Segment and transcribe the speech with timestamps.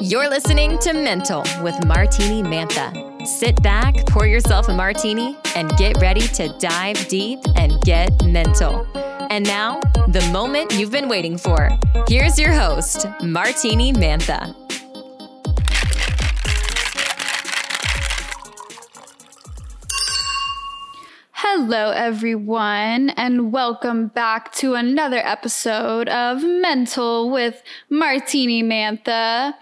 [0.00, 3.26] You're listening to Mental with Martini Mantha.
[3.26, 8.86] Sit back, pour yourself a martini, and get ready to dive deep and get mental.
[9.28, 11.70] And now, the moment you've been waiting for.
[12.06, 14.54] Here's your host, Martini Mantha.
[21.32, 29.54] Hello, everyone, and welcome back to another episode of Mental with Martini Mantha.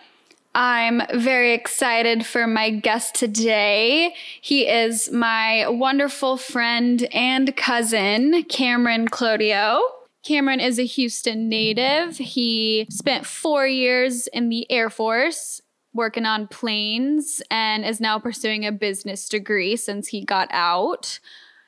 [0.58, 4.14] I'm very excited for my guest today.
[4.40, 9.82] He is my wonderful friend and cousin, Cameron Clotiaux.
[10.24, 12.16] Cameron is a Houston native.
[12.16, 15.60] He spent four years in the Air Force
[15.92, 21.20] working on planes and is now pursuing a business degree since he got out.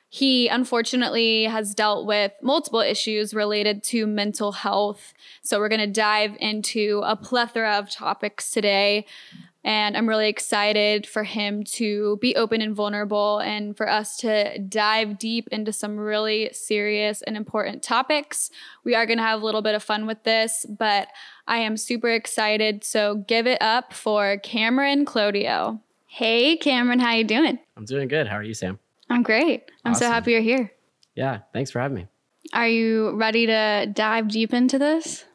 [0.09, 5.13] He unfortunately has dealt with multiple issues related to mental health.
[5.43, 9.05] So, we're going to dive into a plethora of topics today.
[9.63, 14.57] And I'm really excited for him to be open and vulnerable and for us to
[14.57, 18.49] dive deep into some really serious and important topics.
[18.85, 21.09] We are going to have a little bit of fun with this, but
[21.45, 22.83] I am super excited.
[22.85, 25.81] So give it up for Cameron Clotiaux.
[26.05, 27.59] Hey Cameron, how you doing?
[27.75, 28.27] I'm doing good.
[28.27, 28.79] How are you, Sam?
[29.09, 29.63] I'm great.
[29.85, 30.71] I'm so happy you're here.
[31.15, 32.07] Yeah, thanks for having me.
[32.53, 35.25] Are you ready to dive deep into this?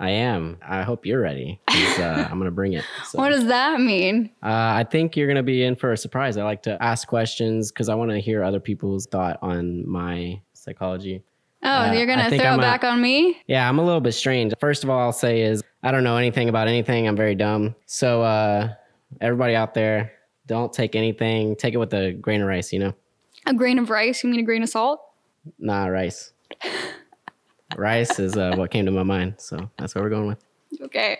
[0.00, 0.58] I am.
[0.66, 1.60] I hope you're ready.
[1.68, 2.84] Uh, I'm gonna bring it.
[3.06, 4.30] So, What does that mean?
[4.42, 6.36] uh, I think you're gonna be in for a surprise.
[6.36, 10.40] I like to ask questions because I want to hear other people's thought on my
[10.52, 11.22] psychology.
[11.62, 13.36] Oh, Uh, you're gonna throw I'm a- back on me?
[13.46, 14.52] Yeah, I'm a little bit strange.
[14.58, 17.06] First of all, I'll say is I don't know anything about anything.
[17.06, 17.74] I'm very dumb.
[17.86, 18.74] So uh,
[19.20, 20.12] everybody out there,
[20.46, 21.54] don't take anything.
[21.56, 22.72] Take it with a grain of rice.
[22.72, 22.94] You know,
[23.46, 24.22] A grain of rice?
[24.24, 25.00] You mean a grain of salt?
[25.58, 26.32] nah, rice.
[27.76, 29.34] rice is uh, what came to my mind.
[29.38, 30.44] So that's what we're going with.
[30.80, 31.18] Okay.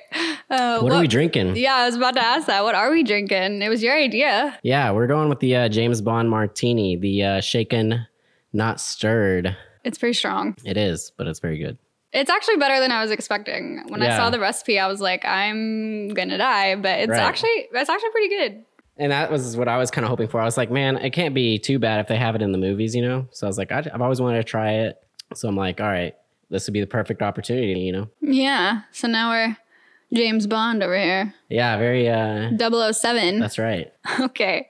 [0.51, 1.57] Uh, What, are we drinking?
[1.57, 2.65] Yeah, I was about to ask that.
[2.65, 3.63] What are we drinking?
[3.63, 4.59] It was your idea.
[4.63, 8.07] Yeah, we're going with the uh, James Bond Martini, the uh, shaken,
[8.53, 9.57] not stirred.
[9.85, 10.57] It's pretty strong.
[10.65, 11.79] It is, but it's very good.
[12.13, 13.83] It's actually better than I was expecting.
[13.89, 17.19] When I saw the recipe, I was like, I'm gonna die, but it's Right.
[17.19, 18.65] actually it's actually pretty good.
[18.97, 20.41] And that was what I was kind of hoping for.
[20.41, 22.59] I was like, man, it can't be too bad if they have it in the
[22.59, 23.27] movies, you know?
[23.33, 25.03] So I was like, I, I've always wanted to try it.
[25.35, 26.15] So I'm like, all right,
[26.51, 28.09] this would be the perfect opportunity, you know?
[28.21, 28.83] Yeah.
[28.93, 29.57] So now we're
[30.13, 31.35] James Bond over here.
[31.49, 32.51] Yeah, very, uh,
[32.93, 33.41] 007.
[33.41, 33.93] that's right.
[34.21, 34.69] Okay.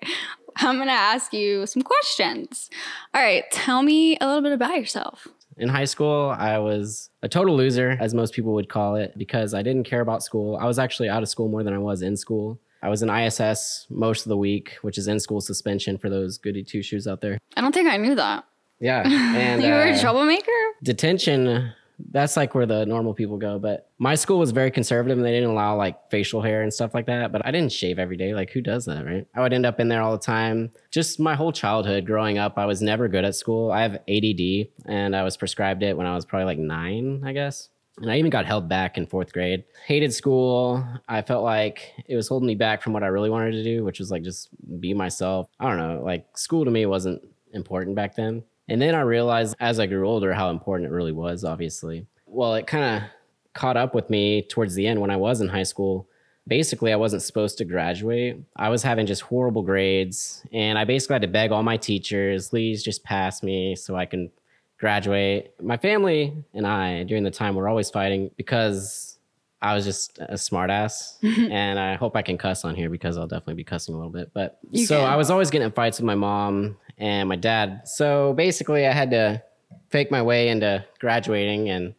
[0.57, 2.71] I'm gonna ask you some questions.
[3.13, 5.27] All right, tell me a little bit about yourself.
[5.57, 9.53] In high school, I was a total loser, as most people would call it, because
[9.53, 10.57] I didn't care about school.
[10.57, 12.61] I was actually out of school more than I was in school.
[12.85, 16.37] I was in ISS most of the week, which is in school suspension for those
[16.37, 17.39] goody two shoes out there.
[17.57, 18.45] I don't think I knew that.
[18.79, 19.03] Yeah.
[19.35, 20.53] And you were a uh, troublemaker?
[20.83, 21.73] detention,
[22.11, 23.59] that's like where the normal people go.
[23.59, 26.93] But my school was very conservative and they didn't allow like facial hair and stuff
[26.93, 27.33] like that.
[27.33, 28.35] But I didn't shave every day.
[28.35, 29.27] Like, who does that, right?
[29.35, 30.71] I would end up in there all the time.
[30.91, 33.73] Just my whole childhood growing up, I was never good at school.
[33.73, 37.33] I have ADD and I was prescribed it when I was probably like nine, I
[37.33, 37.71] guess.
[37.99, 39.65] And I even got held back in fourth grade.
[39.87, 40.85] Hated school.
[41.09, 43.85] I felt like it was holding me back from what I really wanted to do,
[43.85, 44.49] which was like just
[44.81, 45.49] be myself.
[45.61, 46.03] I don't know.
[46.05, 47.23] Like school to me wasn't
[47.53, 48.43] important back then.
[48.69, 52.07] And then I realized as I grew older how important it really was, obviously.
[52.27, 53.11] Well, it kind of
[53.53, 56.09] caught up with me towards the end when I was in high school.
[56.47, 58.39] Basically, I wasn't supposed to graduate.
[58.57, 60.45] I was having just horrible grades.
[60.53, 64.07] And I basically had to beg all my teachers, please just pass me so I
[64.07, 64.31] can
[64.79, 65.55] graduate.
[65.63, 69.19] My family and I, during the time, were always fighting because
[69.63, 71.17] I was just a smartass.
[71.51, 74.13] and I hope I can cuss on here because I'll definitely be cussing a little
[74.13, 74.33] bit.
[74.35, 75.11] But You so can.
[75.11, 77.83] I was always getting in fights with my mom and my dad.
[77.89, 79.43] So basically, I had to
[79.91, 81.71] fake my way into graduating.
[81.71, 81.95] And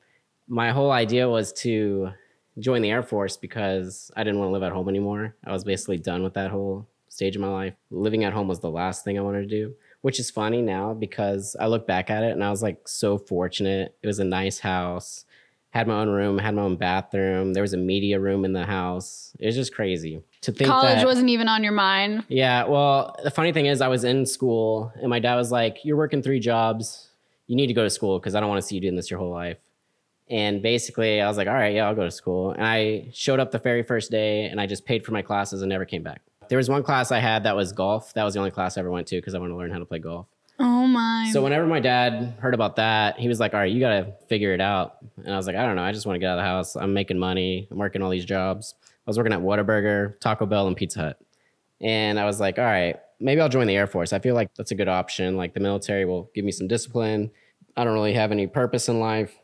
[0.48, 2.12] my whole idea was to
[2.60, 5.36] join the Air Force because I didn't want to live at home anymore.
[5.44, 7.74] I was basically done with that whole stage of my life.
[7.90, 9.74] Living at home was the last thing I wanted to do,
[10.06, 13.18] which is funny now because I look back at it and I was like so
[13.18, 13.98] fortunate.
[14.04, 15.26] It was a nice house,
[15.72, 17.54] had my own room, had my own bathroom.
[17.54, 19.36] There was a media room in the house.
[19.40, 22.24] It was just crazy to think College that, wasn't even on your mind.
[22.28, 25.80] yeah, well, the funny thing is, I was in school, and my dad was like,
[25.84, 27.10] "You're working three jobs.
[27.48, 29.10] You need to go to school because I don't want to see you doing this
[29.10, 29.58] your whole life."
[30.30, 33.40] And basically, I was like, "All right, yeah, I'll go to school." And I showed
[33.40, 36.04] up the very first day, and I just paid for my classes and never came
[36.04, 36.22] back.
[36.50, 38.14] There was one class I had that was golf.
[38.14, 39.80] That was the only class I ever went to because I wanted to learn how
[39.80, 40.28] to play golf.
[40.60, 41.30] Oh my.
[41.34, 44.14] So whenever my dad heard about that, he was like, "All right, you got to
[44.28, 45.84] figure it out." And I was like, "I don't know.
[45.84, 46.76] I just want to get out of the house.
[46.76, 47.68] I'm making money.
[47.70, 48.76] I'm working all these jobs.
[48.86, 51.20] I was working at Whataburger, Taco Bell, and Pizza Hut."
[51.82, 54.14] And I was like, "All right, maybe I'll join the Air Force.
[54.14, 55.36] I feel like that's a good option.
[55.36, 57.32] Like the military will give me some discipline.
[57.76, 59.36] I don't really have any purpose in life,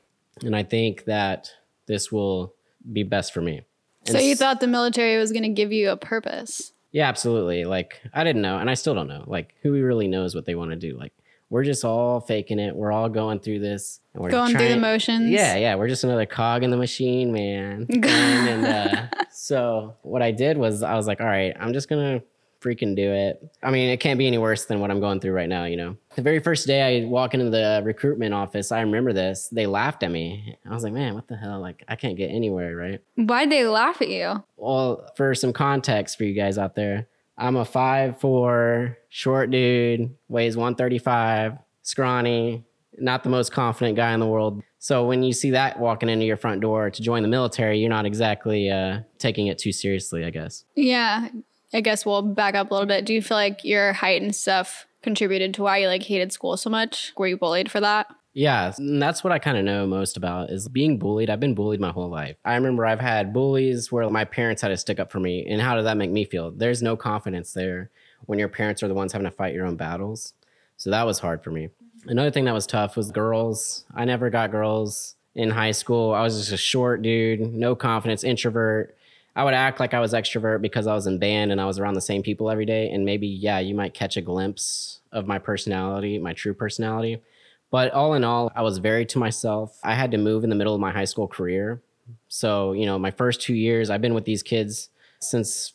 [0.43, 1.51] and I think that
[1.87, 2.53] this will
[2.93, 3.63] be best for me."
[4.07, 6.71] So you thought the military was going to give you a purpose?
[6.91, 7.65] Yeah, absolutely.
[7.65, 9.23] Like I didn't know, and I still don't know.
[9.27, 10.97] Like who really knows what they want to do?
[10.97, 11.13] Like
[11.49, 12.75] we're just all faking it.
[12.75, 15.29] We're all going through this, and we're Going through the trying- motions.
[15.31, 15.75] Yeah, yeah.
[15.75, 17.87] We're just another cog in the machine, man.
[17.89, 21.89] and and uh, so what I did was I was like, all right, I'm just
[21.89, 22.21] gonna
[22.61, 23.51] freaking do it.
[23.63, 25.75] I mean, it can't be any worse than what I'm going through right now, you
[25.75, 25.97] know.
[26.15, 29.49] The very first day I walk into the recruitment office, I remember this.
[29.49, 30.57] They laughed at me.
[30.69, 31.59] I was like, man, what the hell?
[31.59, 33.01] Like I can't get anywhere, right?
[33.15, 34.43] Why'd they laugh at you?
[34.57, 40.15] Well, for some context for you guys out there, I'm a five four short dude,
[40.27, 42.63] weighs 135, scrawny,
[42.97, 44.61] not the most confident guy in the world.
[44.79, 47.89] So when you see that walking into your front door to join the military, you're
[47.89, 50.65] not exactly uh, taking it too seriously, I guess.
[50.75, 51.29] Yeah.
[51.73, 53.05] I guess we'll back up a little bit.
[53.05, 56.57] Do you feel like your height and stuff contributed to why you like hated school
[56.57, 57.13] so much?
[57.17, 58.07] Were you bullied for that?
[58.33, 61.29] Yeah, that's what I kind of know most about is being bullied.
[61.29, 62.37] I've been bullied my whole life.
[62.45, 65.45] I remember I've had bullies where my parents had to stick up for me.
[65.45, 66.51] And how did that make me feel?
[66.51, 67.89] There's no confidence there
[68.25, 70.33] when your parents are the ones having to fight your own battles.
[70.77, 71.69] So that was hard for me.
[72.05, 73.85] Another thing that was tough was girls.
[73.93, 76.13] I never got girls in high school.
[76.13, 78.95] I was just a short dude, no confidence, introvert.
[79.35, 81.79] I would act like I was extrovert because I was in band and I was
[81.79, 82.89] around the same people every day.
[82.89, 87.21] And maybe, yeah, you might catch a glimpse of my personality, my true personality.
[87.69, 89.79] But all in all, I was very to myself.
[89.83, 91.81] I had to move in the middle of my high school career.
[92.27, 94.89] So, you know, my first two years, I've been with these kids
[95.21, 95.73] since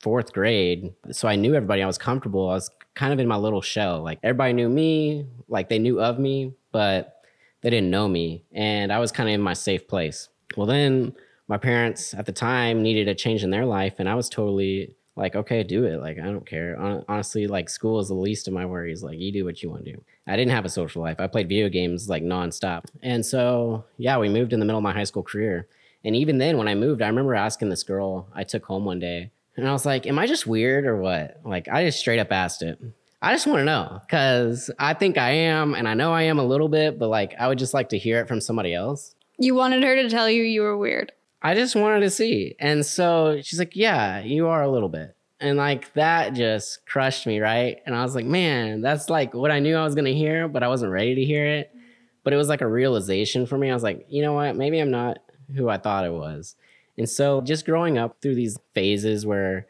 [0.00, 0.92] fourth grade.
[1.10, 1.82] So I knew everybody.
[1.82, 2.50] I was comfortable.
[2.50, 4.02] I was kind of in my little shell.
[4.02, 7.22] Like everybody knew me, like they knew of me, but
[7.62, 8.44] they didn't know me.
[8.52, 10.28] And I was kind of in my safe place.
[10.56, 11.14] Well, then
[11.50, 13.94] my parents at the time needed a change in their life.
[13.98, 16.00] And I was totally like, okay, do it.
[16.00, 16.78] Like, I don't care.
[17.08, 19.02] Honestly, like, school is the least of my worries.
[19.02, 20.00] Like, you do what you want to do.
[20.28, 21.16] I didn't have a social life.
[21.18, 22.84] I played video games like nonstop.
[23.02, 25.66] And so, yeah, we moved in the middle of my high school career.
[26.04, 29.00] And even then, when I moved, I remember asking this girl I took home one
[29.00, 31.40] day, and I was like, Am I just weird or what?
[31.44, 32.78] Like, I just straight up asked it.
[33.20, 36.38] I just want to know because I think I am, and I know I am
[36.38, 39.16] a little bit, but like, I would just like to hear it from somebody else.
[39.36, 41.12] You wanted her to tell you you were weird.
[41.42, 42.54] I just wanted to see.
[42.58, 45.16] And so she's like, Yeah, you are a little bit.
[45.40, 47.78] And like that just crushed me, right?
[47.86, 50.48] And I was like, Man, that's like what I knew I was going to hear,
[50.48, 51.74] but I wasn't ready to hear it.
[52.22, 53.70] But it was like a realization for me.
[53.70, 54.56] I was like, You know what?
[54.56, 55.18] Maybe I'm not
[55.54, 56.56] who I thought I was.
[56.98, 59.66] And so just growing up through these phases where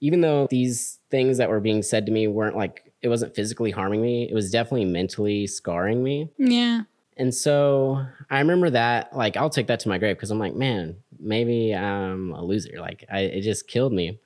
[0.00, 3.70] even though these things that were being said to me weren't like, it wasn't physically
[3.70, 6.30] harming me, it was definitely mentally scarring me.
[6.36, 6.82] Yeah.
[7.18, 10.54] And so I remember that, like, I'll take that to my grave because I'm like,
[10.54, 12.78] man, maybe I'm a loser.
[12.80, 14.18] Like, I, it just killed me.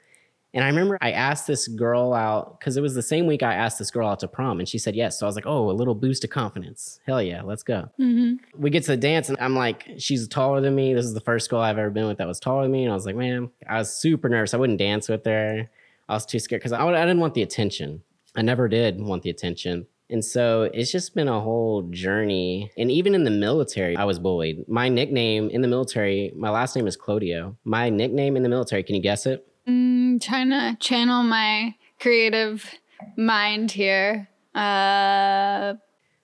[0.54, 3.54] And I remember I asked this girl out because it was the same week I
[3.54, 5.18] asked this girl out to prom and she said yes.
[5.18, 7.00] So I was like, oh, a little boost of confidence.
[7.06, 7.88] Hell yeah, let's go.
[7.96, 10.92] hmm We get to the dance and I'm like, she's taller than me.
[10.92, 12.82] This is the first girl I've ever been with that was taller than me.
[12.84, 14.52] And I was like, man, I was super nervous.
[14.52, 15.70] I wouldn't dance with her.
[16.06, 18.02] I was too scared because I, I didn't want the attention.
[18.36, 19.86] I never did want the attention.
[20.12, 22.70] And so it's just been a whole journey.
[22.76, 24.68] And even in the military, I was bullied.
[24.68, 27.56] My nickname in the military, my last name is Clotiaux.
[27.64, 29.46] My nickname in the military, can you guess it?
[29.66, 32.70] Mm, trying to channel my creative
[33.16, 34.28] mind here.
[34.54, 35.74] Uh,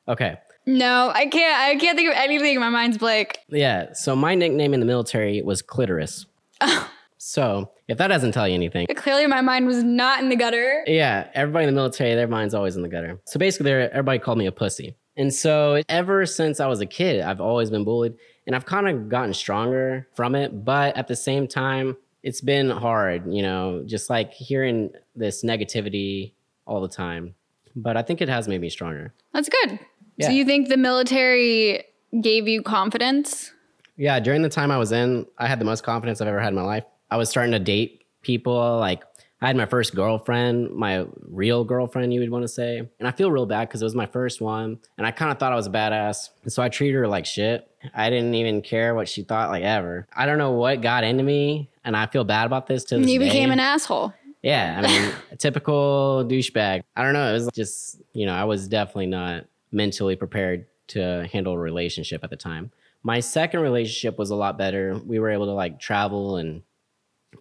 [0.07, 0.37] Okay.
[0.67, 1.59] no, I can't.
[1.61, 2.59] I can't think of anything.
[2.61, 3.39] My mind's blank.
[3.49, 3.93] Yeah.
[3.95, 6.27] So my nickname in the military was Clitoris.
[7.19, 10.85] so if that doesn't tell you anything, Clearly, my mind was not in the gutter.
[10.87, 13.21] Yeah, everybody in the military, their mind's always in the gutter.
[13.25, 14.95] So basically, everybody called me a pussy.
[15.17, 18.15] And so ever since I was a kid, I've always been bullied.
[18.47, 20.65] And I've kind of gotten stronger from it.
[20.65, 26.33] But at the same time, it's been hard, you know, just like hearing this negativity
[26.67, 27.35] all the time.
[27.75, 29.13] But I think it has made me stronger.
[29.33, 29.81] That's good.
[30.17, 30.27] Yeah.
[30.27, 31.85] So you think the military
[32.21, 33.53] gave you confidence?
[33.97, 36.49] Yeah, during the time I was in, I had the most confidence I've ever had
[36.49, 36.85] in my life.
[37.11, 38.79] I was starting to date people.
[38.79, 39.03] Like,
[39.41, 42.79] I had my first girlfriend, my real girlfriend, you would want to say.
[42.99, 44.79] And I feel real bad because it was my first one.
[44.97, 46.31] And I kind of thought I was a badass.
[46.43, 47.71] And so I treated her like shit.
[47.95, 50.09] I didn't even care what she thought, like, ever.
[50.15, 51.71] I don't know what got into me.
[51.85, 53.27] And I feel bad about this to this You day.
[53.27, 54.13] became an asshole.
[54.43, 56.83] Yeah, I mean, a typical douchebag.
[56.97, 57.31] I don't know.
[57.31, 62.25] It was just, you know, I was definitely not mentally prepared to handle a relationship
[62.25, 62.71] at the time.
[63.03, 64.99] My second relationship was a lot better.
[65.07, 66.63] We were able to like travel and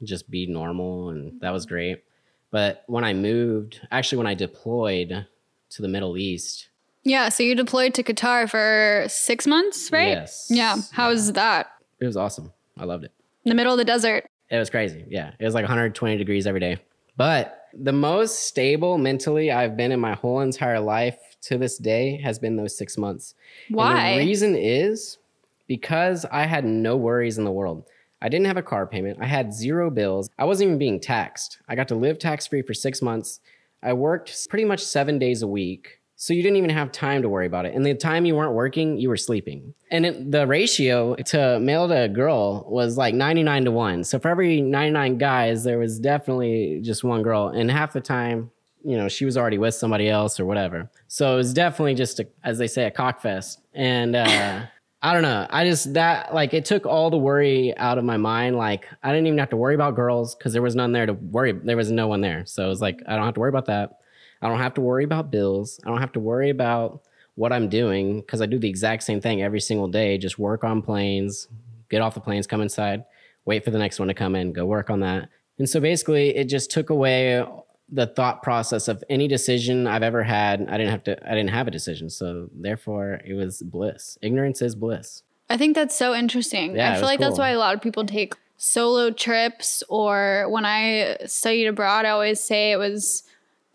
[0.03, 2.03] just be normal, and that was great.
[2.51, 5.27] But when I moved, actually, when I deployed
[5.69, 6.69] to the Middle East,
[7.03, 7.29] Yeah.
[7.29, 10.09] So you deployed to Qatar for six months, right?
[10.09, 10.47] Yes.
[10.49, 10.77] Yeah.
[10.91, 11.67] How was that?
[11.99, 12.51] it was awesome.
[12.77, 13.11] I loved it.
[13.43, 14.25] In the middle of the desert.
[14.49, 15.03] It was crazy.
[15.09, 15.31] Yeah.
[15.39, 16.77] It was like 120 degrees every day.
[17.17, 22.17] But the most stable mentally I've been in my whole entire life to this day
[22.21, 23.33] has been those six months.
[23.67, 24.13] And Why?
[24.19, 25.17] the reason is
[25.65, 27.85] because I had no worries in the world.
[28.21, 29.19] I didn't have a car payment.
[29.21, 30.29] I had zero bills.
[30.37, 31.59] I wasn't even being taxed.
[31.67, 33.39] I got to live tax free for six months.
[33.83, 35.99] I worked pretty much seven days a week.
[36.19, 37.75] So you didn't even have time to worry about it.
[37.75, 39.75] And the time you weren't working, you were sleeping.
[39.91, 44.03] And it, the ratio to male to girl was like 99 to 1.
[44.03, 47.49] So for every 99 guys, there was definitely just one girl.
[47.49, 48.49] And half the time,
[48.83, 50.89] you know, she was already with somebody else or whatever.
[51.07, 53.59] So it was definitely just, a, as they say, a cockfest.
[53.75, 54.63] And uh,
[55.01, 55.45] I don't know.
[55.49, 58.57] I just, that, like, it took all the worry out of my mind.
[58.57, 61.13] Like, I didn't even have to worry about girls because there was none there to
[61.13, 61.51] worry.
[61.51, 62.45] There was no one there.
[62.47, 63.99] So it was like, I don't have to worry about that.
[64.41, 65.79] I don't have to worry about bills.
[65.85, 67.01] I don't have to worry about
[67.35, 70.17] what I'm doing because I do the exact same thing every single day.
[70.17, 71.47] Just work on planes,
[71.89, 73.05] get off the planes, come inside,
[73.45, 75.29] wait for the next one to come in, go work on that.
[75.59, 77.45] And so basically, it just took away
[77.89, 80.67] the thought process of any decision I've ever had.
[80.69, 82.09] I didn't have to, I didn't have a decision.
[82.09, 84.17] So therefore, it was bliss.
[84.21, 85.23] Ignorance is bliss.
[85.49, 86.75] I think that's so interesting.
[86.75, 90.65] Yeah, I feel like that's why a lot of people take solo trips, or when
[90.65, 93.23] I studied abroad, I always say it was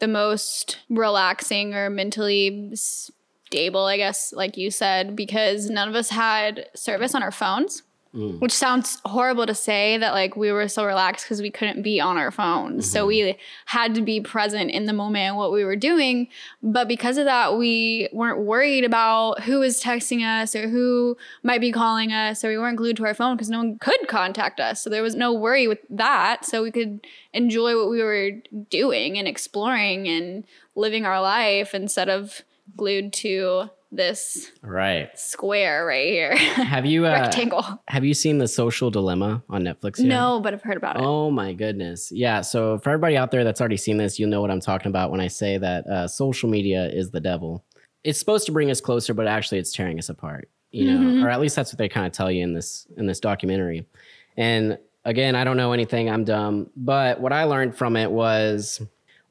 [0.00, 6.10] the most relaxing or mentally stable, I guess, like you said, because none of us
[6.10, 7.84] had service on our phones.
[8.14, 8.40] Mm.
[8.40, 11.98] Which sounds horrible to say that like we were so relaxed because we couldn't be
[11.98, 12.90] on our phones.
[12.90, 16.28] So we had to be present in the moment and what we were doing.
[16.62, 21.62] But because of that, we weren't worried about who was texting us or who might
[21.62, 24.60] be calling us, or we weren't glued to our phone because no one could contact
[24.60, 24.82] us.
[24.82, 26.44] So there was no worry with that.
[26.44, 28.32] So we could enjoy what we were
[28.68, 32.42] doing and exploring and living our life instead of
[32.76, 35.10] glued to this Right.
[35.18, 37.64] square right here, Have you, uh, rectangle.
[37.88, 40.08] have you seen The Social Dilemma on Netflix yet?
[40.08, 41.02] No, but I've heard about it.
[41.04, 42.10] Oh my goodness.
[42.10, 42.40] Yeah.
[42.40, 45.10] So for everybody out there that's already seen this, you'll know what I'm talking about
[45.10, 47.64] when I say that uh, social media is the devil.
[48.02, 50.48] It's supposed to bring us closer, but actually it's tearing us apart.
[50.70, 51.24] You know, Mhm.
[51.24, 53.84] or at least that's what they kind of tell you in this in this documentary.
[54.38, 56.08] And again, I don't know anything.
[56.08, 56.70] I'm dumb.
[56.74, 58.80] But what I learned from it was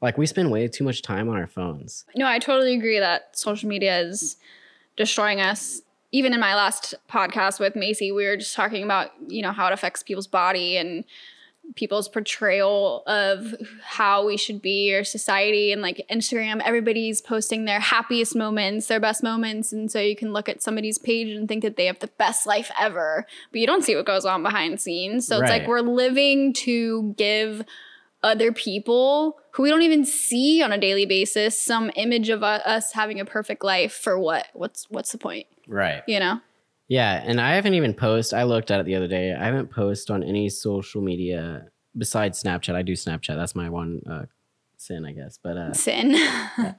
[0.02, 2.04] like we spend way too much time on our phones.
[2.14, 4.36] No, I totally agree that social media is
[4.96, 5.80] destroying us.
[6.10, 9.68] Even in my last podcast with Macy, we were just talking about, you know, how
[9.68, 11.04] it affects people's body and
[11.76, 17.78] people's portrayal of how we should be or society and like Instagram everybody's posting their
[17.80, 21.62] happiest moments, their best moments and so you can look at somebody's page and think
[21.62, 24.80] that they have the best life ever, but you don't see what goes on behind
[24.80, 25.26] scenes.
[25.26, 27.64] So it's like we're living to give
[28.22, 32.92] other people who we don't even see on a daily basis some image of us
[32.92, 36.02] having a perfect life for what what's what's the point Right.
[36.06, 36.40] you know
[36.88, 38.34] Yeah, and I haven't even post.
[38.34, 39.32] I looked at it the other day.
[39.34, 42.74] I haven't posted on any social media besides Snapchat.
[42.74, 43.36] I do Snapchat.
[43.36, 44.24] That's my one uh,
[44.86, 45.38] sin, I guess.
[45.42, 46.16] But uh, sin.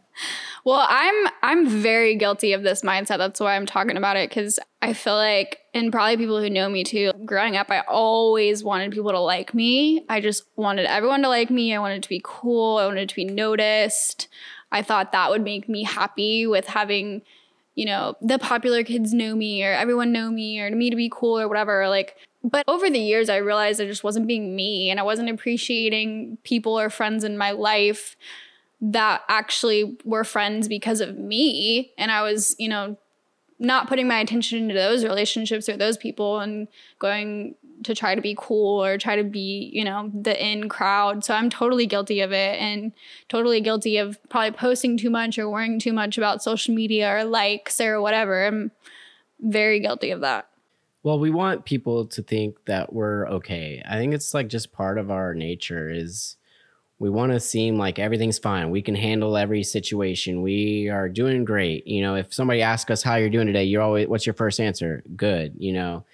[0.65, 3.17] Well i'm i'm very guilty of this mindset.
[3.17, 6.69] That's why i'm talking about it because i feel like and probably people who know
[6.69, 10.05] me too growing up i always wanted people to like me.
[10.07, 11.75] I just wanted everyone to like me.
[11.75, 12.77] I wanted to be cool.
[12.77, 14.29] I wanted to be noticed.
[14.71, 17.23] I thought that would make me happy with having
[17.75, 21.11] you know the popular kids know me or everyone know me or me to be
[21.11, 21.89] cool or whatever.
[21.89, 25.29] Like but over the years i realized i just wasn't being me and i wasn't
[25.29, 28.15] appreciating people or friends in my life
[28.83, 31.93] that actually were friends because of me.
[31.97, 32.97] And i was you know
[33.59, 36.67] not putting my attention into those relationships or those people and
[36.99, 41.23] going to try to be cool or try to be you know the in crowd.
[41.23, 42.91] So i'm totally guilty of it and
[43.29, 47.23] totally guilty of probably posting too much or worrying too much about social media or
[47.23, 48.45] likes or whatever.
[48.45, 48.71] I'm
[49.39, 50.49] very guilty of that
[51.03, 53.83] well, we want people to think that we're okay.
[53.87, 56.37] I think it's like just part of our nature is
[56.97, 58.69] we want to seem like everything's fine.
[58.69, 60.41] We can handle every situation.
[60.41, 61.85] We are doing great.
[61.85, 64.61] You know, if somebody asks us how you're doing today, you're always what's your first
[64.61, 65.03] answer?
[65.15, 66.05] Good, you know.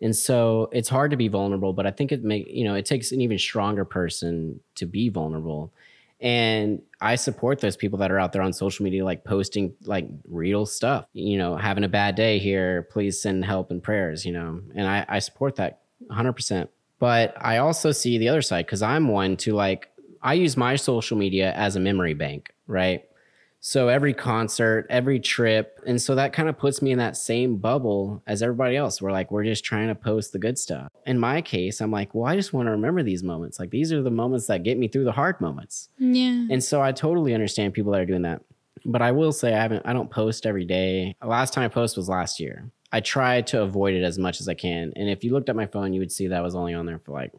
[0.00, 2.86] And so it's hard to be vulnerable, but I think it make you know, it
[2.86, 5.72] takes an even stronger person to be vulnerable.
[6.20, 10.08] And I support those people that are out there on social media, like posting like
[10.28, 14.32] real stuff, you know, having a bad day here, please send help and prayers, you
[14.32, 16.68] know, and I, I support that 100%.
[16.98, 20.74] But I also see the other side because I'm one to like, I use my
[20.74, 23.07] social media as a memory bank, right?
[23.60, 25.80] So every concert, every trip.
[25.86, 29.02] And so that kind of puts me in that same bubble as everybody else.
[29.02, 30.92] We're like, we're just trying to post the good stuff.
[31.06, 33.58] In my case, I'm like, well, I just want to remember these moments.
[33.58, 35.88] Like these are the moments that get me through the hard moments.
[35.98, 38.42] yeah And so I totally understand people that are doing that.
[38.84, 41.16] But I will say I haven't I don't post every day.
[41.20, 42.70] The last time I post was last year.
[42.92, 44.92] I try to avoid it as much as I can.
[44.96, 46.86] And if you looked at my phone, you would see that I was only on
[46.86, 47.32] there for like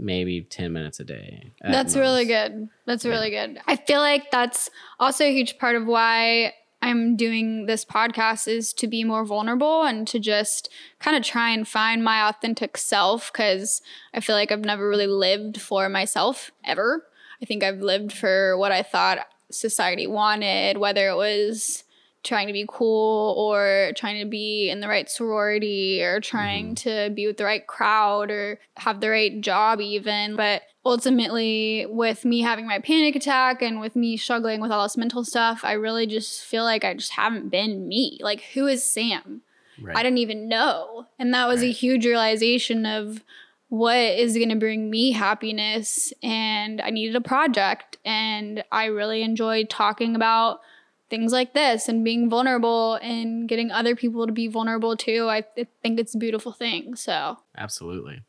[0.00, 1.52] maybe 10 minutes a day.
[1.62, 2.68] at That's really good.
[2.86, 3.60] That's really good.
[3.66, 8.72] I feel like that's also a huge part of why I'm doing this podcast is
[8.74, 13.30] to be more vulnerable and to just kind of try and find my authentic self
[13.30, 13.82] because
[14.14, 17.04] I feel like I've never really lived for myself ever.
[17.42, 21.84] I think I've lived for what I thought society wanted, whether it was
[22.22, 27.06] trying to be cool or trying to be in the right sorority or trying mm-hmm.
[27.08, 32.24] to be with the right crowd or have the right job even but ultimately with
[32.24, 35.72] me having my panic attack and with me struggling with all this mental stuff i
[35.72, 39.40] really just feel like i just haven't been me like who is sam
[39.80, 39.96] right.
[39.96, 41.70] i didn't even know and that was right.
[41.70, 43.24] a huge realization of
[43.68, 49.22] what is going to bring me happiness and i needed a project and i really
[49.22, 50.60] enjoyed talking about
[51.10, 55.28] things like this and being vulnerable and getting other people to be vulnerable too.
[55.28, 56.94] I th- think it's a beautiful thing.
[56.94, 58.22] So, absolutely.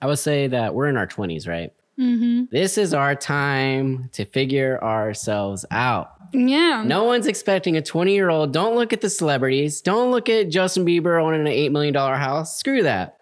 [0.00, 1.72] I would say that we're in our 20s, right?
[1.98, 2.44] Mm-hmm.
[2.52, 6.12] This is our time to figure ourselves out.
[6.32, 6.84] Yeah.
[6.86, 8.52] No one's expecting a 20 year old.
[8.52, 9.80] Don't look at the celebrities.
[9.80, 12.56] Don't look at Justin Bieber owning an $8 million house.
[12.56, 13.18] Screw that.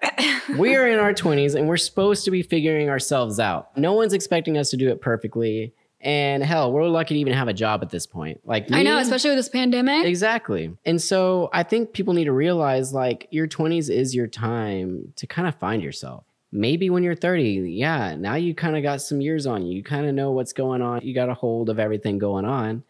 [0.59, 3.75] we are in our 20s and we're supposed to be figuring ourselves out.
[3.79, 5.73] No one's expecting us to do it perfectly.
[6.07, 8.41] And hell, we're lucky to even have a job at this point.
[8.45, 10.07] Like me, I know, especially with this pandemic.
[10.07, 10.73] Exactly.
[10.85, 15.27] And so I think people need to realize like your 20s is your time to
[15.27, 16.23] kind of find yourself.
[16.53, 19.75] Maybe when you're 30, yeah, now you kind of got some years on you.
[19.75, 21.01] You kind of know what's going on.
[21.03, 22.85] You got a hold of everything going on.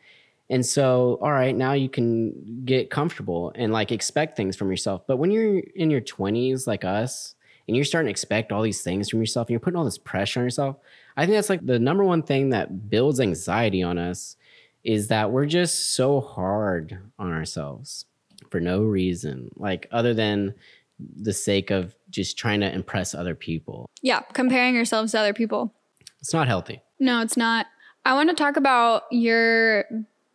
[0.50, 5.06] And so, all right, now you can get comfortable and like expect things from yourself.
[5.06, 7.34] But when you're in your 20s, like us,
[7.66, 9.98] and you're starting to expect all these things from yourself and you're putting all this
[9.98, 10.76] pressure on yourself,
[11.16, 14.36] I think that's like the number one thing that builds anxiety on us
[14.84, 18.04] is that we're just so hard on ourselves
[18.50, 20.54] for no reason, like other than
[20.98, 23.90] the sake of just trying to impress other people.
[24.02, 25.72] Yeah, comparing yourselves to other people.
[26.20, 26.82] It's not healthy.
[26.98, 27.66] No, it's not.
[28.04, 29.84] I want to talk about your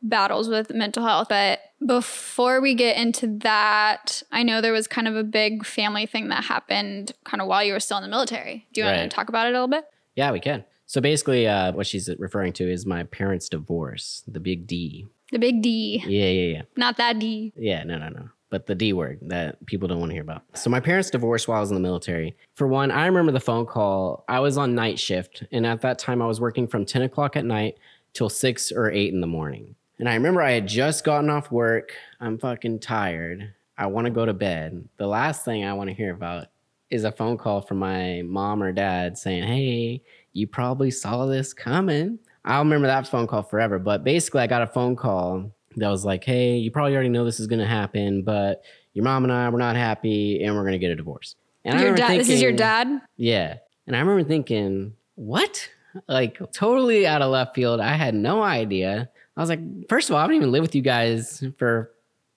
[0.02, 5.08] battles with mental health, but before we get into that, I know there was kind
[5.08, 8.10] of a big family thing that happened kind of while you were still in the
[8.10, 8.68] military.
[8.74, 8.98] Do you right.
[8.98, 9.86] want to talk about it a little bit?
[10.16, 10.66] Yeah, we can.
[10.92, 15.08] So basically, uh, what she's referring to is my parents' divorce, the big D.
[15.32, 16.04] The big D.
[16.06, 16.62] Yeah, yeah, yeah.
[16.76, 17.54] Not that D.
[17.56, 18.28] Yeah, no, no, no.
[18.50, 20.44] But the D word that people don't want to hear about.
[20.54, 22.36] So my parents divorced while I was in the military.
[22.56, 24.26] For one, I remember the phone call.
[24.28, 27.38] I was on night shift, and at that time, I was working from 10 o'clock
[27.38, 27.78] at night
[28.12, 29.76] till six or eight in the morning.
[29.98, 31.94] And I remember I had just gotten off work.
[32.20, 33.54] I'm fucking tired.
[33.78, 34.90] I want to go to bed.
[34.98, 36.48] The last thing I want to hear about
[36.90, 41.54] is a phone call from my mom or dad saying, Hey, you probably saw this
[41.54, 42.20] coming.
[42.46, 43.80] I'll remember that phone call forever.
[43.80, 47.24] But basically, I got a phone call that was like, hey, you probably already know
[47.24, 48.64] this is going to happen, but
[48.94, 51.36] your mom and I were not happy and we're going to get a divorce.
[51.64, 53.02] And your dad, thinking, this is your dad?
[53.18, 53.58] Yeah.
[53.88, 55.70] And I remember thinking, what?
[56.08, 57.80] Like totally out of left field.
[57.80, 59.10] I had no idea.
[59.38, 61.92] I was like, first of all, I haven't even lived with you guys for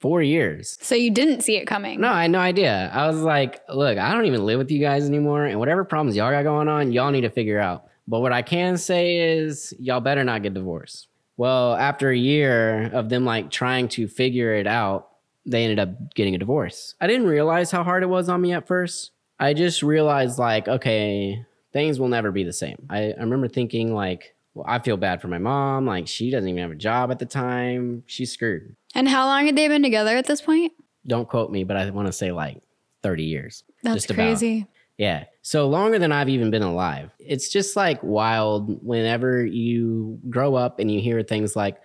[0.05, 0.77] four years.
[0.83, 1.99] So you didn't see it coming?
[1.99, 2.91] No, I had no idea.
[2.93, 5.47] I was like, look, I don't even live with you guys anymore.
[5.47, 7.87] And whatever problems y'all got going on, y'all need to figure out.
[8.07, 11.09] But what I can say is, y'all better not get divorced.
[11.39, 15.09] Well, after a year of them like trying to figure it out,
[15.47, 16.97] they ended up getting a divorce.
[17.01, 19.11] I didn't realize how hard it was on me at first.
[19.41, 22.77] I just realized, like, okay, things will never be the same.
[22.91, 25.87] I, I remember thinking, like, well, I feel bad for my mom.
[25.87, 28.05] Like, she doesn't even have a job at the time.
[28.07, 28.77] She's screwed.
[28.95, 30.73] And how long had they been together at this point?
[31.07, 32.63] Don't quote me, but I want to say like
[33.03, 33.65] 30 years.
[33.83, 34.59] That's crazy.
[34.59, 34.69] About.
[34.97, 35.25] Yeah.
[35.43, 37.11] So longer than I've even been alive.
[37.19, 41.79] It's just like wild whenever you grow up and you hear things like,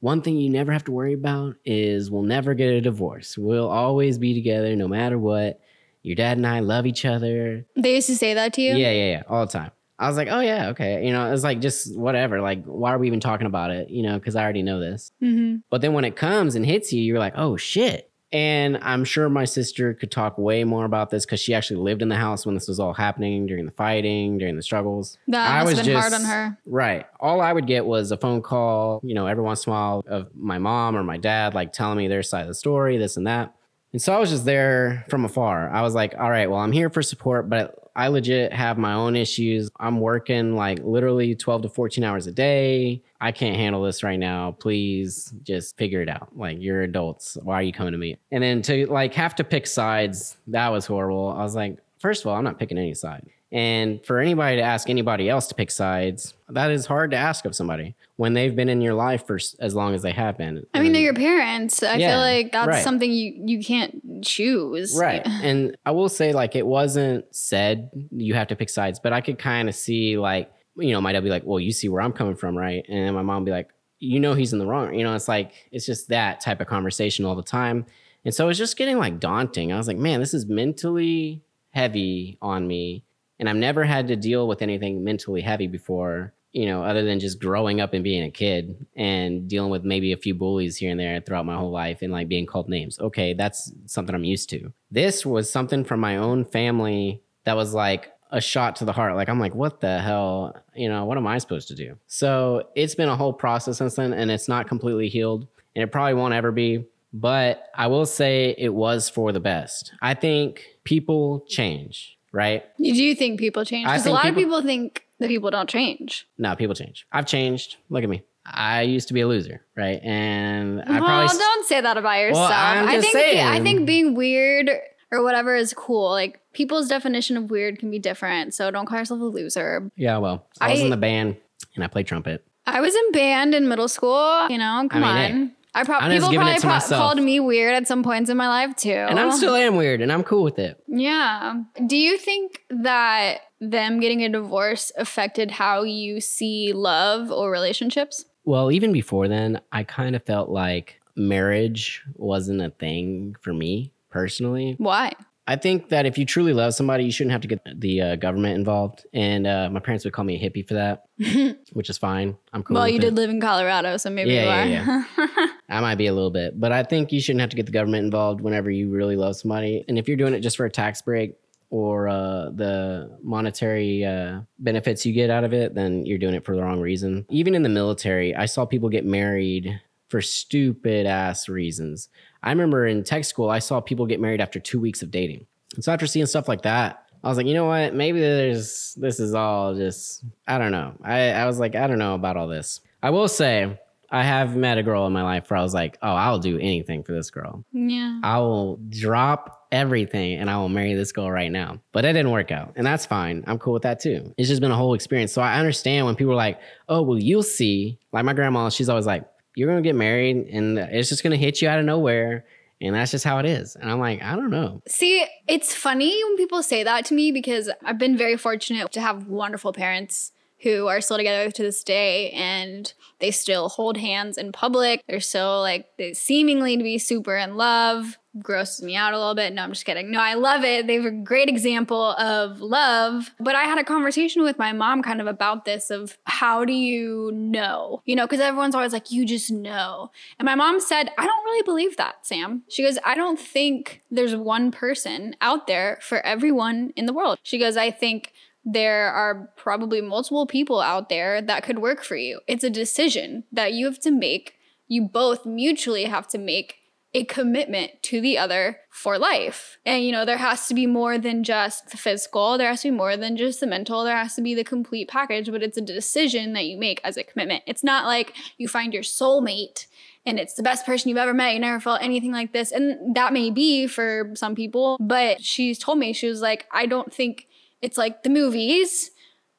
[0.00, 3.38] one thing you never have to worry about is we'll never get a divorce.
[3.38, 5.60] We'll always be together no matter what.
[6.02, 7.64] Your dad and I love each other.
[7.76, 8.74] They used to say that to you?
[8.74, 9.22] Yeah, yeah, yeah.
[9.28, 9.70] All the time.
[10.04, 11.06] I was like, oh yeah, okay.
[11.06, 12.42] You know, it's like just whatever.
[12.42, 13.88] Like, why are we even talking about it?
[13.88, 15.12] You know, because I already know this.
[15.22, 15.56] Mm-hmm.
[15.70, 18.10] But then when it comes and hits you, you're like, oh shit.
[18.30, 22.02] And I'm sure my sister could talk way more about this because she actually lived
[22.02, 25.18] in the house when this was all happening during the fighting, during the struggles.
[25.28, 26.58] That I was been just, hard on her.
[26.66, 27.06] Right.
[27.20, 30.04] All I would get was a phone call, you know, every once in a while
[30.06, 33.16] of my mom or my dad, like telling me their side of the story, this
[33.16, 33.54] and that.
[33.92, 35.70] And so I was just there from afar.
[35.70, 38.92] I was like, all right, well, I'm here for support, but I legit have my
[38.92, 39.70] own issues.
[39.78, 43.02] I'm working like literally 12 to 14 hours a day.
[43.20, 44.52] I can't handle this right now.
[44.52, 46.28] Please just figure it out.
[46.36, 47.38] Like you're adults.
[47.42, 48.16] Why are you coming to me?
[48.32, 51.30] And then to like have to pick sides, that was horrible.
[51.30, 53.26] I was like, first of all, I'm not picking any side.
[53.54, 57.44] And for anybody to ask anybody else to pick sides, that is hard to ask
[57.44, 60.66] of somebody when they've been in your life for as long as they have been.
[60.74, 61.80] I mean, they're your parents.
[61.80, 62.82] I yeah, feel like that's right.
[62.82, 64.98] something you you can't choose.
[64.98, 65.22] Right.
[65.24, 69.20] and I will say like it wasn't said you have to pick sides, but I
[69.20, 72.02] could kind of see like, you know, my dad be like, "Well, you see where
[72.02, 74.94] I'm coming from, right?" And my mom be like, you know he's in the wrong.
[74.94, 77.86] You know, it's like it's just that type of conversation all the time.
[78.24, 79.72] And so it's just getting like daunting.
[79.72, 83.04] I was like, man, this is mentally heavy on me.
[83.38, 87.18] And I've never had to deal with anything mentally heavy before, you know, other than
[87.18, 90.90] just growing up and being a kid and dealing with maybe a few bullies here
[90.90, 92.98] and there throughout my whole life and like being called names.
[93.00, 94.72] Okay, that's something I'm used to.
[94.90, 99.16] This was something from my own family that was like a shot to the heart.
[99.16, 100.56] Like, I'm like, what the hell?
[100.74, 101.96] You know, what am I supposed to do?
[102.06, 105.92] So it's been a whole process since then, and it's not completely healed, and it
[105.92, 106.86] probably won't ever be.
[107.12, 109.92] But I will say it was for the best.
[110.02, 112.64] I think people change, right?
[112.78, 113.86] You Do you think people change?
[113.86, 116.26] Because a lot of people- people think that people don't change.
[116.36, 117.06] No, people change.
[117.12, 117.76] I've changed.
[117.88, 118.22] Look at me.
[118.46, 120.00] I used to be a loser, right?
[120.02, 122.50] And I well, probably s- don't say that about yourself.
[122.52, 124.68] I'm I think I think being weird
[125.10, 126.10] or whatever is cool.
[126.10, 128.52] Like people's definition of weird can be different.
[128.52, 129.90] So don't call yourself a loser.
[129.96, 130.18] yeah.
[130.18, 131.36] Well, I was I- in the band
[131.74, 132.44] and I played trumpet.
[132.66, 134.48] I was in band in middle school.
[134.50, 135.52] You know, come I mean, on.
[135.74, 138.76] I I'm probably people probably pro- called me weird at some points in my life
[138.76, 138.92] too.
[138.92, 140.82] And I'm still am weird and I'm cool with it.
[140.86, 141.54] Yeah.
[141.86, 148.24] Do you think that them getting a divorce affected how you see love or relationships?
[148.44, 153.92] Well, even before then, I kind of felt like marriage wasn't a thing for me
[154.10, 154.76] personally.
[154.78, 155.12] Why?
[155.46, 158.16] I think that if you truly love somebody, you shouldn't have to get the uh,
[158.16, 159.04] government involved.
[159.12, 161.04] And uh, my parents would call me a hippie for that,
[161.72, 162.36] which is fine.
[162.52, 162.74] I'm cool.
[162.74, 162.80] With it.
[162.80, 163.00] Well, you it.
[163.02, 165.48] did live in Colorado, so maybe Yeah, you yeah, are.
[165.68, 167.72] I might be a little bit, but I think you shouldn't have to get the
[167.72, 169.84] government involved whenever you really love somebody.
[169.88, 171.36] And if you're doing it just for a tax break
[171.70, 176.44] or uh, the monetary uh, benefits you get out of it, then you're doing it
[176.44, 177.24] for the wrong reason.
[177.30, 182.08] Even in the military, I saw people get married for stupid ass reasons.
[182.42, 185.46] I remember in tech school, I saw people get married after two weeks of dating.
[185.74, 187.94] And so after seeing stuff like that, I was like, you know what?
[187.94, 190.92] Maybe there's this is all just I don't know.
[191.02, 192.80] I, I was like, I don't know about all this.
[193.02, 195.98] I will say I have met a girl in my life where I was like,
[196.02, 197.64] oh, I'll do anything for this girl.
[197.72, 198.20] yeah.
[198.22, 201.80] I will drop everything and I will marry this girl right now.
[201.92, 202.74] But it didn't work out.
[202.76, 203.42] And that's fine.
[203.46, 204.32] I'm cool with that too.
[204.38, 205.32] It's just been a whole experience.
[205.32, 207.98] So I understand when people are like, oh, well, you'll see.
[208.12, 209.24] Like my grandma, she's always like,
[209.56, 212.44] you're going to get married and it's just going to hit you out of nowhere.
[212.80, 213.76] And that's just how it is.
[213.76, 214.82] And I'm like, I don't know.
[214.86, 219.00] See, it's funny when people say that to me because I've been very fortunate to
[219.00, 220.32] have wonderful parents
[220.64, 225.02] who are still together to this day and they still hold hands in public.
[225.06, 228.18] They're still like they seemingly to be super in love.
[228.42, 229.52] Grosses me out a little bit.
[229.52, 230.10] No, I'm just kidding.
[230.10, 230.88] No, I love it.
[230.88, 233.30] They have a great example of love.
[233.38, 236.72] But I had a conversation with my mom kind of about this of how do
[236.72, 238.02] you know?
[238.06, 240.10] You know, because everyone's always like, you just know.
[240.40, 242.64] And my mom said, I don't really believe that, Sam.
[242.68, 247.38] She goes, I don't think there's one person out there for everyone in the world.
[247.44, 248.32] She goes, I think
[248.64, 252.40] there are probably multiple people out there that could work for you.
[252.46, 254.54] It's a decision that you have to make.
[254.88, 256.76] You both mutually have to make
[257.16, 259.78] a commitment to the other for life.
[259.86, 262.90] And you know, there has to be more than just the physical, there has to
[262.90, 265.76] be more than just the mental, there has to be the complete package, but it's
[265.76, 267.62] a decision that you make as a commitment.
[267.66, 269.86] It's not like you find your soulmate
[270.26, 271.54] and it's the best person you've ever met.
[271.54, 272.72] You never felt anything like this.
[272.72, 276.86] And that may be for some people, but she's told me, she was like, I
[276.86, 277.46] don't think
[277.84, 279.10] it's like the movies.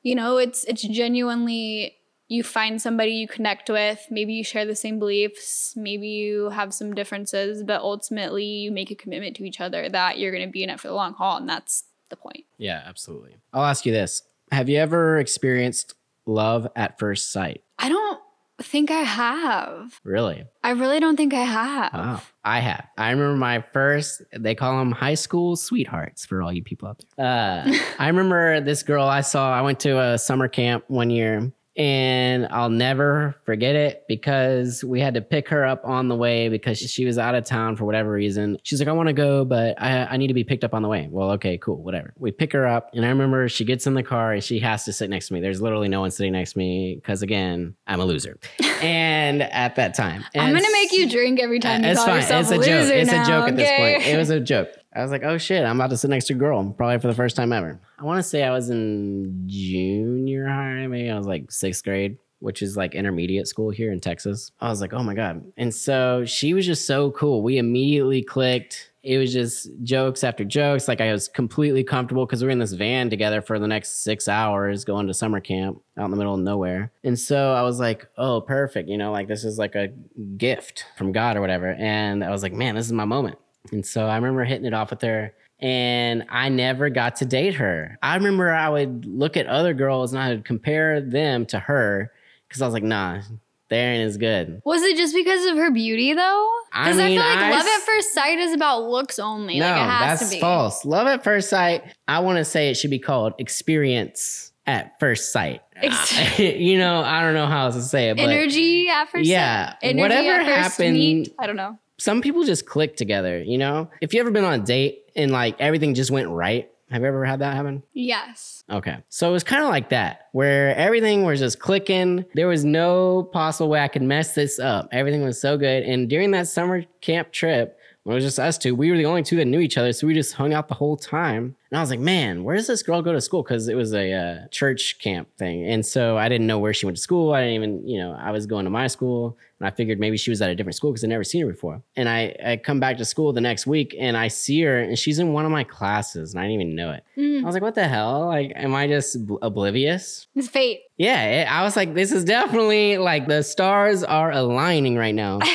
[0.01, 1.95] You know, it's it's genuinely
[2.27, 6.73] you find somebody you connect with, maybe you share the same beliefs, maybe you have
[6.73, 10.51] some differences, but ultimately you make a commitment to each other that you're going to
[10.51, 12.45] be in it for the long haul and that's the point.
[12.57, 13.37] Yeah, absolutely.
[13.53, 15.93] I'll ask you this Have you ever experienced
[16.25, 17.63] love at first sight?
[17.77, 18.19] I don't
[18.61, 19.99] think I have.
[20.03, 20.45] Really?
[20.63, 21.93] I really don't think I have.
[21.93, 22.21] Wow.
[22.43, 22.87] I have.
[22.97, 27.03] I remember my first, they call them high school sweethearts for all you people out
[27.17, 27.25] there.
[27.25, 31.51] Uh, I remember this girl I saw, I went to a summer camp one year
[31.77, 36.47] and I'll never forget it because we had to pick her up on the way
[36.47, 38.57] because she was out of town for whatever reason.
[38.63, 40.81] She's like, I want to go, but I, I need to be picked up on
[40.81, 41.07] the way.
[41.09, 42.13] Well, okay, cool, whatever.
[42.17, 44.85] We pick her up, and I remember she gets in the car and she has
[44.85, 45.41] to sit next to me.
[45.41, 48.39] There's literally no one sitting next to me because, again, I'm a loser.
[48.81, 52.07] and at that time, I'm gonna make you drink every time uh, you it's call
[52.07, 52.15] fine.
[52.17, 52.93] yourself It's a a joke.
[52.93, 54.07] It's now, a joke at this point.
[54.07, 54.69] It was a joke.
[54.95, 57.07] I was like, oh shit, I'm about to sit next to a girl, probably for
[57.07, 57.79] the first time ever.
[57.99, 62.17] I want to say I was in junior high, maybe I was like sixth grade,
[62.39, 64.51] which is like intermediate school here in Texas.
[64.61, 65.43] I was like, oh my God.
[65.57, 67.43] And so she was just so cool.
[67.43, 68.91] We immediately clicked.
[69.03, 70.87] It was just jokes after jokes.
[70.87, 74.03] Like I was completely comfortable because we were in this van together for the next
[74.03, 76.91] six hours going to summer camp out in the middle of nowhere.
[77.03, 78.87] And so I was like, oh, perfect.
[78.89, 79.89] You know, like this is like a
[80.37, 81.73] gift from God or whatever.
[81.73, 83.37] And I was like, man, this is my moment.
[83.71, 85.33] And so I remember hitting it off with her.
[85.59, 87.97] And I never got to date her.
[88.03, 92.11] I remember I would look at other girls and I would compare them to her
[92.47, 93.21] because I was like, nah,
[93.69, 94.61] there ain't as good.
[94.65, 96.51] Was it just because of her beauty though?
[96.71, 99.57] Because I, mean, feel like I love s- at first sight is about looks only.
[99.59, 100.41] No, like it has that's to be.
[100.41, 100.83] false.
[100.83, 101.83] Love at first sight.
[102.07, 105.61] I want to say it should be called experience at first sight.
[105.77, 109.25] Ex- you know, I don't know how else to say it, but Energy at first
[109.25, 109.77] Yeah, sight.
[109.83, 111.33] Energy whatever happened- meet.
[111.39, 111.79] I don't know.
[111.97, 113.41] Some people just click together.
[113.41, 116.69] You know, if you ever been on a date and like everything just went right,
[116.91, 117.81] have you ever had that happen?
[117.93, 118.63] Yes.
[118.69, 118.97] Okay.
[119.09, 122.25] So it was kind of like that, where everything was just clicking.
[122.35, 124.89] There was no possible way I could mess this up.
[124.91, 125.83] Everything was so good.
[125.83, 129.23] And during that summer camp trip, it was just us two, we were the only
[129.23, 129.91] two that knew each other.
[129.93, 131.55] So we just hung out the whole time.
[131.71, 133.41] And I was like, man, where does this girl go to school?
[133.41, 135.65] Because it was a uh, church camp thing.
[135.67, 137.33] And so I didn't know where she went to school.
[137.33, 139.37] I didn't even, you know, I was going to my school.
[139.59, 141.51] And I figured maybe she was at a different school because I'd never seen her
[141.51, 141.81] before.
[141.95, 144.99] And I, I come back to school the next week and I see her and
[144.99, 147.03] she's in one of my classes and I didn't even know it.
[147.17, 148.27] Mm, I was like, what the hell?
[148.27, 150.27] Like, am I just bl- oblivious?
[150.35, 150.81] it's fate.
[150.97, 155.39] Yeah, it- I was like, this is definitely like the stars are aligning right now.